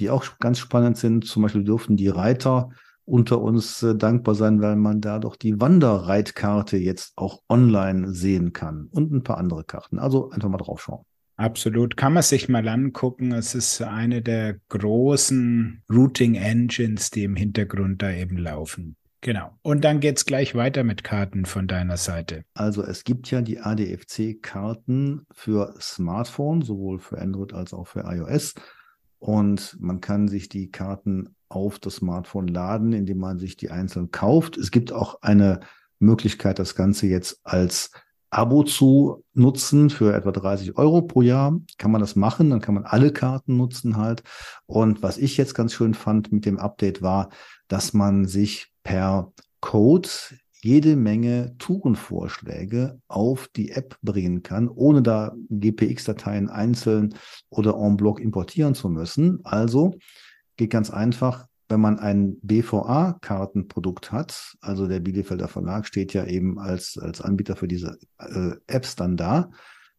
die 0.00 0.10
auch 0.10 0.24
ganz 0.40 0.58
spannend 0.58 0.96
sind. 0.96 1.24
Zum 1.24 1.44
Beispiel 1.44 1.62
dürfen 1.62 1.96
die 1.96 2.08
Reiter 2.08 2.70
unter 3.04 3.40
uns 3.40 3.82
äh, 3.82 3.94
dankbar 3.94 4.34
sein, 4.34 4.60
weil 4.60 4.76
man 4.76 5.00
da 5.00 5.18
doch 5.18 5.36
die 5.36 5.60
Wanderreitkarte 5.60 6.76
jetzt 6.76 7.12
auch 7.16 7.42
online 7.48 8.12
sehen 8.12 8.52
kann 8.52 8.88
und 8.90 9.12
ein 9.12 9.22
paar 9.22 9.38
andere 9.38 9.64
Karten. 9.64 9.98
Also 9.98 10.30
einfach 10.30 10.48
mal 10.48 10.58
drauf 10.58 10.82
schauen. 10.82 11.04
Absolut, 11.36 11.96
kann 11.96 12.12
man 12.12 12.22
sich 12.22 12.48
mal 12.48 12.66
angucken. 12.68 13.32
Es 13.32 13.54
ist 13.54 13.82
eine 13.82 14.22
der 14.22 14.58
großen 14.68 15.82
Routing 15.90 16.36
Engines, 16.36 17.10
die 17.10 17.24
im 17.24 17.34
Hintergrund 17.34 18.02
da 18.02 18.12
eben 18.12 18.38
laufen. 18.38 18.96
Genau. 19.20 19.50
Und 19.62 19.84
dann 19.84 20.00
geht 20.00 20.18
es 20.18 20.26
gleich 20.26 20.54
weiter 20.54 20.84
mit 20.84 21.02
Karten 21.02 21.46
von 21.46 21.66
deiner 21.66 21.96
Seite. 21.96 22.44
Also 22.52 22.84
es 22.84 23.04
gibt 23.04 23.30
ja 23.30 23.40
die 23.40 23.58
ADFC-Karten 23.58 25.26
für 25.32 25.74
Smartphone, 25.80 26.62
sowohl 26.62 26.98
für 26.98 27.18
Android 27.18 27.54
als 27.54 27.72
auch 27.72 27.86
für 27.86 28.00
iOS. 28.00 28.54
Und 29.18 29.78
man 29.80 30.02
kann 30.02 30.28
sich 30.28 30.50
die 30.50 30.70
Karten 30.70 31.34
auf 31.54 31.78
das 31.78 31.96
Smartphone 31.96 32.48
laden, 32.48 32.92
indem 32.92 33.18
man 33.18 33.38
sich 33.38 33.56
die 33.56 33.70
einzeln 33.70 34.10
kauft. 34.10 34.56
Es 34.56 34.70
gibt 34.70 34.92
auch 34.92 35.22
eine 35.22 35.60
Möglichkeit, 35.98 36.58
das 36.58 36.74
Ganze 36.74 37.06
jetzt 37.06 37.40
als 37.44 37.90
Abo 38.30 38.64
zu 38.64 39.24
nutzen 39.32 39.90
für 39.90 40.12
etwa 40.12 40.32
30 40.32 40.76
Euro 40.76 41.02
pro 41.02 41.22
Jahr. 41.22 41.60
Kann 41.78 41.92
man 41.92 42.00
das 42.00 42.16
machen, 42.16 42.50
dann 42.50 42.60
kann 42.60 42.74
man 42.74 42.84
alle 42.84 43.12
Karten 43.12 43.56
nutzen 43.56 43.96
halt. 43.96 44.24
Und 44.66 45.02
was 45.02 45.18
ich 45.18 45.36
jetzt 45.36 45.54
ganz 45.54 45.72
schön 45.72 45.94
fand 45.94 46.32
mit 46.32 46.44
dem 46.44 46.58
Update 46.58 47.00
war, 47.00 47.30
dass 47.68 47.92
man 47.92 48.26
sich 48.26 48.72
per 48.82 49.32
Code 49.60 50.08
jede 50.64 50.96
Menge 50.96 51.54
Tourenvorschläge 51.58 52.98
auf 53.06 53.48
die 53.54 53.70
App 53.70 53.98
bringen 54.02 54.42
kann, 54.42 54.68
ohne 54.68 55.02
da 55.02 55.36
GPX-Dateien 55.50 56.48
einzeln 56.48 57.14
oder 57.50 57.76
en 57.76 57.96
bloc 57.96 58.18
importieren 58.18 58.74
zu 58.74 58.88
müssen. 58.88 59.40
Also 59.44 59.94
geht 60.56 60.70
ganz 60.70 60.90
einfach, 60.90 61.46
wenn 61.68 61.80
man 61.80 61.98
ein 61.98 62.36
BVA-Kartenprodukt 62.42 64.12
hat, 64.12 64.56
also 64.60 64.86
der 64.86 65.00
Bielefelder 65.00 65.48
Verlag 65.48 65.86
steht 65.86 66.12
ja 66.12 66.26
eben 66.26 66.58
als, 66.58 66.98
als 66.98 67.20
Anbieter 67.20 67.56
für 67.56 67.68
diese 67.68 67.98
äh, 68.18 68.52
Apps 68.66 68.96
dann 68.96 69.16
da, 69.16 69.50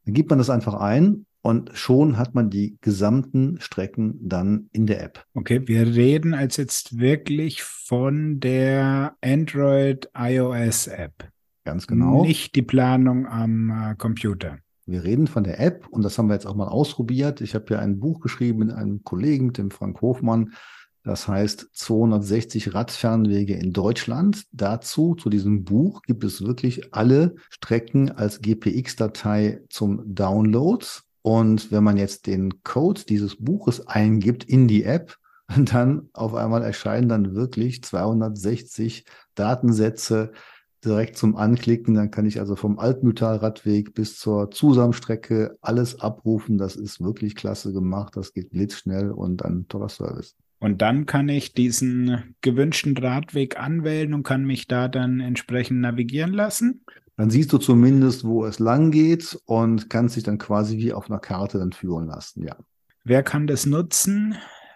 dann 0.05 0.13
gibt 0.13 0.29
man 0.29 0.39
das 0.39 0.49
einfach 0.49 0.75
ein 0.75 1.25
und 1.41 1.71
schon 1.73 2.17
hat 2.17 2.33
man 2.33 2.49
die 2.49 2.77
gesamten 2.81 3.59
Strecken 3.59 4.17
dann 4.21 4.69
in 4.71 4.87
der 4.87 5.03
App. 5.03 5.25
Okay, 5.33 5.61
wir 5.67 5.85
reden 5.85 6.33
als 6.33 6.57
jetzt 6.57 6.97
wirklich 6.97 7.61
von 7.61 8.39
der 8.39 9.15
Android 9.21 10.09
iOS 10.15 10.87
App. 10.87 11.29
Ganz 11.63 11.87
genau. 11.87 12.23
Nicht 12.23 12.55
die 12.55 12.61
Planung 12.61 13.27
am 13.27 13.69
äh, 13.69 13.95
Computer. 13.95 14.59
Wir 14.85 15.03
reden 15.03 15.27
von 15.27 15.43
der 15.43 15.59
App 15.59 15.87
und 15.87 16.03
das 16.03 16.17
haben 16.17 16.27
wir 16.27 16.35
jetzt 16.35 16.45
auch 16.45 16.55
mal 16.55 16.67
ausprobiert. 16.67 17.41
Ich 17.41 17.55
habe 17.55 17.73
ja 17.73 17.79
ein 17.79 17.99
Buch 17.99 18.19
geschrieben 18.19 18.59
mit 18.59 18.71
einem 18.71 19.03
Kollegen, 19.03 19.51
dem 19.51 19.71
Frank 19.71 20.01
Hofmann. 20.01 20.53
Das 21.03 21.27
heißt 21.27 21.69
260 21.73 22.73
Radfernwege 22.73 23.55
in 23.55 23.73
Deutschland. 23.73 24.43
Dazu, 24.51 25.15
zu 25.15 25.29
diesem 25.29 25.63
Buch, 25.63 26.01
gibt 26.01 26.23
es 26.23 26.43
wirklich 26.43 26.93
alle 26.93 27.35
Strecken 27.49 28.11
als 28.11 28.41
GPX-Datei 28.41 29.61
zum 29.69 30.01
Download. 30.13 30.85
Und 31.21 31.71
wenn 31.71 31.83
man 31.83 31.97
jetzt 31.97 32.27
den 32.27 32.63
Code 32.63 33.01
dieses 33.07 33.35
Buches 33.35 33.87
eingibt 33.87 34.43
in 34.43 34.67
die 34.67 34.83
App, 34.83 35.17
dann 35.55 36.09
auf 36.13 36.33
einmal 36.35 36.63
erscheinen 36.63 37.09
dann 37.09 37.35
wirklich 37.35 37.83
260 37.83 39.05
Datensätze 39.35 40.31
direkt 40.85 41.17
zum 41.17 41.35
Anklicken. 41.35 41.95
Dann 41.95 42.11
kann 42.11 42.25
ich 42.25 42.39
also 42.39 42.55
vom 42.55 42.79
Altmühltal-Radweg 42.79 43.93
bis 43.93 44.17
zur 44.19 44.51
Zusammenstrecke 44.51 45.57
alles 45.61 45.99
abrufen. 45.99 46.57
Das 46.57 46.75
ist 46.75 47.01
wirklich 47.01 47.35
klasse 47.35 47.73
gemacht. 47.73 48.15
Das 48.15 48.33
geht 48.33 48.51
blitzschnell 48.51 49.11
und 49.11 49.43
ein 49.43 49.67
toller 49.67 49.89
Service. 49.89 50.35
Und 50.59 50.81
dann 50.81 51.05
kann 51.05 51.29
ich 51.29 51.53
diesen 51.53 52.35
gewünschten 52.41 52.97
Radweg 52.97 53.59
anwählen 53.59 54.13
und 54.13 54.23
kann 54.23 54.45
mich 54.45 54.67
da 54.67 54.87
dann 54.87 55.19
entsprechend 55.19 55.81
navigieren 55.81 56.33
lassen. 56.33 56.81
Dann 57.17 57.29
siehst 57.29 57.53
du 57.53 57.57
zumindest, 57.57 58.25
wo 58.25 58.45
es 58.45 58.59
lang 58.59 58.91
geht 58.91 59.39
und 59.45 59.89
kannst 59.89 60.15
dich 60.15 60.23
dann 60.23 60.37
quasi 60.37 60.77
wie 60.77 60.93
auf 60.93 61.09
einer 61.09 61.19
Karte 61.19 61.59
dann 61.59 61.71
führen 61.71 62.07
lassen, 62.07 62.43
ja. 62.43 62.55
Wer 63.03 63.21
kann 63.21 63.45
das 63.45 63.65
nutzen? 63.65 64.35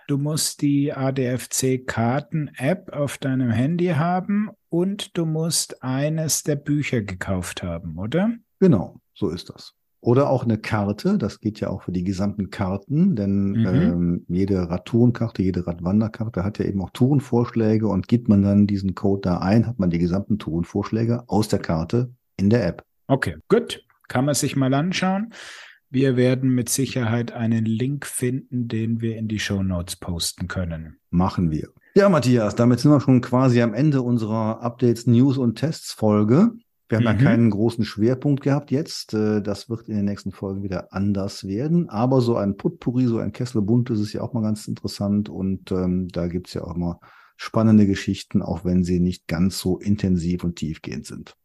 Du 0.09 0.17
musst 0.17 0.61
die 0.63 0.91
ADFC-Karten-App 0.91 2.91
auf 2.93 3.19
deinem 3.19 3.51
Handy 3.51 3.89
haben 3.89 4.49
und 4.69 5.15
du 5.15 5.27
musst 5.27 5.83
eines 5.83 6.41
der 6.41 6.55
Bücher 6.55 7.03
gekauft 7.03 7.61
haben, 7.61 7.99
oder? 7.99 8.31
Genau, 8.59 8.99
so 9.13 9.29
ist 9.29 9.51
das. 9.51 9.75
Oder 10.01 10.31
auch 10.31 10.45
eine 10.45 10.57
Karte, 10.57 11.19
das 11.19 11.41
geht 11.41 11.59
ja 11.59 11.69
auch 11.69 11.83
für 11.83 11.91
die 11.91 12.03
gesamten 12.03 12.49
Karten, 12.49 13.15
denn 13.15 13.51
mhm. 13.51 13.65
ähm, 13.67 14.25
jede 14.27 14.67
Radtourenkarte, 14.67 15.43
jede 15.43 15.67
Radwanderkarte 15.67 16.43
hat 16.43 16.57
ja 16.57 16.65
eben 16.65 16.81
auch 16.81 16.89
Tourenvorschläge 16.89 17.87
und 17.87 18.07
gibt 18.07 18.29
man 18.29 18.41
dann 18.41 18.65
diesen 18.65 18.95
Code 18.95 19.21
da 19.21 19.37
ein, 19.37 19.67
hat 19.67 19.77
man 19.77 19.91
die 19.91 19.99
gesamten 19.99 20.39
Tourenvorschläge 20.39 21.25
aus 21.27 21.49
der 21.49 21.59
Karte 21.59 22.11
in 22.35 22.49
der 22.49 22.65
App. 22.65 22.83
Okay, 23.05 23.35
gut. 23.47 23.85
Kann 24.07 24.25
man 24.25 24.33
sich 24.33 24.55
mal 24.55 24.73
anschauen. 24.73 25.33
Wir 25.91 26.15
werden 26.15 26.53
mit 26.53 26.69
Sicherheit 26.69 27.31
einen 27.31 27.65
Link 27.65 28.05
finden, 28.05 28.67
den 28.67 29.01
wir 29.01 29.17
in 29.17 29.27
die 29.27 29.39
Show 29.39 29.63
Notes 29.63 29.95
posten 29.95 30.47
können. 30.47 30.99
Machen 31.09 31.49
wir. 31.49 31.69
Ja, 31.95 32.09
Matthias, 32.09 32.53
damit 32.53 32.79
sind 32.79 32.91
wir 32.91 33.01
schon 33.01 33.21
quasi 33.21 33.59
am 33.63 33.73
Ende 33.73 34.03
unserer 34.03 34.61
Updates, 34.61 35.07
News 35.07 35.39
und 35.39 35.55
Tests 35.55 35.91
Folge. 35.91 36.51
Wir 36.89 36.99
haben 36.99 37.05
mhm. 37.05 37.19
ja 37.19 37.25
keinen 37.25 37.49
großen 37.49 37.85
Schwerpunkt 37.85 38.43
gehabt 38.43 38.69
jetzt. 38.69 39.15
Äh, 39.15 39.41
das 39.41 39.67
wird 39.67 39.89
in 39.89 39.95
den 39.95 40.05
nächsten 40.05 40.31
Folgen 40.31 40.61
wieder 40.61 40.93
anders 40.93 41.47
werden. 41.47 41.89
Aber 41.89 42.21
so 42.21 42.35
ein 42.35 42.55
Putpuri, 42.55 43.07
so 43.07 43.17
ein 43.17 43.31
Kessel 43.31 43.63
bunt 43.63 43.89
ist 43.89 43.99
es 43.99 44.13
ja 44.13 44.21
auch 44.21 44.33
mal 44.33 44.43
ganz 44.43 44.67
interessant. 44.67 45.27
Und 45.27 45.71
ähm, 45.71 46.07
da 46.09 46.27
gibt's 46.27 46.53
ja 46.53 46.63
auch 46.63 46.75
immer 46.75 46.99
spannende 47.35 47.87
Geschichten, 47.87 48.43
auch 48.43 48.63
wenn 48.63 48.83
sie 48.83 48.99
nicht 48.99 49.27
ganz 49.27 49.57
so 49.57 49.79
intensiv 49.79 50.43
und 50.43 50.57
tiefgehend 50.57 51.07
sind. 51.07 51.35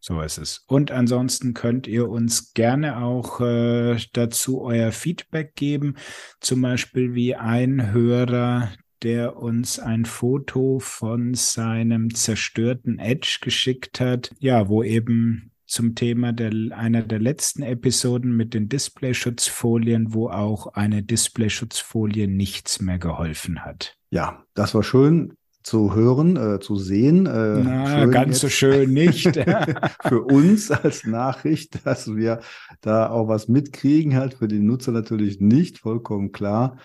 So 0.00 0.20
ist 0.22 0.38
es. 0.38 0.64
Und 0.66 0.90
ansonsten 0.90 1.52
könnt 1.52 1.86
ihr 1.86 2.08
uns 2.08 2.54
gerne 2.54 2.98
auch 2.98 3.40
äh, 3.40 3.98
dazu 4.14 4.62
euer 4.62 4.92
Feedback 4.92 5.54
geben. 5.54 5.96
Zum 6.40 6.62
Beispiel 6.62 7.14
wie 7.14 7.36
ein 7.36 7.92
Hörer, 7.92 8.72
der 9.02 9.36
uns 9.36 9.78
ein 9.78 10.06
Foto 10.06 10.78
von 10.80 11.34
seinem 11.34 12.14
zerstörten 12.14 12.98
Edge 12.98 13.38
geschickt 13.42 14.00
hat. 14.00 14.30
Ja, 14.38 14.68
wo 14.68 14.82
eben 14.82 15.52
zum 15.66 15.94
Thema 15.94 16.32
der, 16.32 16.50
einer 16.76 17.02
der 17.02 17.20
letzten 17.20 17.62
Episoden 17.62 18.34
mit 18.34 18.54
den 18.54 18.68
Displayschutzfolien, 18.68 20.14
wo 20.14 20.28
auch 20.28 20.68
eine 20.74 21.02
Displayschutzfolie 21.02 22.26
nichts 22.26 22.80
mehr 22.80 22.98
geholfen 22.98 23.64
hat. 23.64 23.96
Ja, 24.10 24.44
das 24.54 24.74
war 24.74 24.82
schön 24.82 25.34
zu 25.62 25.94
hören, 25.94 26.36
äh, 26.36 26.60
zu 26.60 26.76
sehen. 26.76 27.26
Äh, 27.26 27.62
Na, 27.62 28.06
ganz 28.06 28.28
jetzt. 28.28 28.40
so 28.40 28.48
schön 28.48 28.92
nicht. 28.92 29.26
für 30.02 30.22
uns 30.22 30.70
als 30.70 31.04
Nachricht, 31.04 31.86
dass 31.86 32.14
wir 32.14 32.40
da 32.80 33.10
auch 33.10 33.28
was 33.28 33.48
mitkriegen, 33.48 34.16
halt 34.16 34.34
für 34.34 34.48
den 34.48 34.66
Nutzer 34.66 34.92
natürlich 34.92 35.40
nicht, 35.40 35.78
vollkommen 35.78 36.32
klar. 36.32 36.78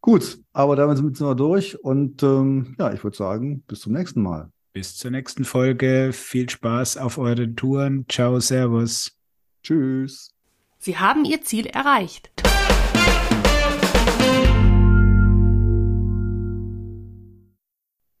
Gut, 0.00 0.38
aber 0.52 0.76
damit 0.76 0.98
sind 0.98 1.20
wir 1.20 1.34
durch 1.34 1.82
und 1.82 2.22
ähm, 2.22 2.76
ja, 2.78 2.92
ich 2.92 3.02
würde 3.02 3.16
sagen, 3.16 3.62
bis 3.66 3.80
zum 3.80 3.92
nächsten 3.92 4.22
Mal. 4.22 4.50
Bis 4.72 4.96
zur 4.96 5.10
nächsten 5.10 5.44
Folge. 5.44 6.10
Viel 6.12 6.48
Spaß 6.48 6.98
auf 6.98 7.18
euren 7.18 7.56
Touren. 7.56 8.04
Ciao, 8.08 8.38
Servus. 8.40 9.18
Tschüss. 9.62 10.32
Sie 10.78 10.98
haben 10.98 11.24
Ihr 11.24 11.40
Ziel 11.42 11.66
erreicht. 11.66 12.30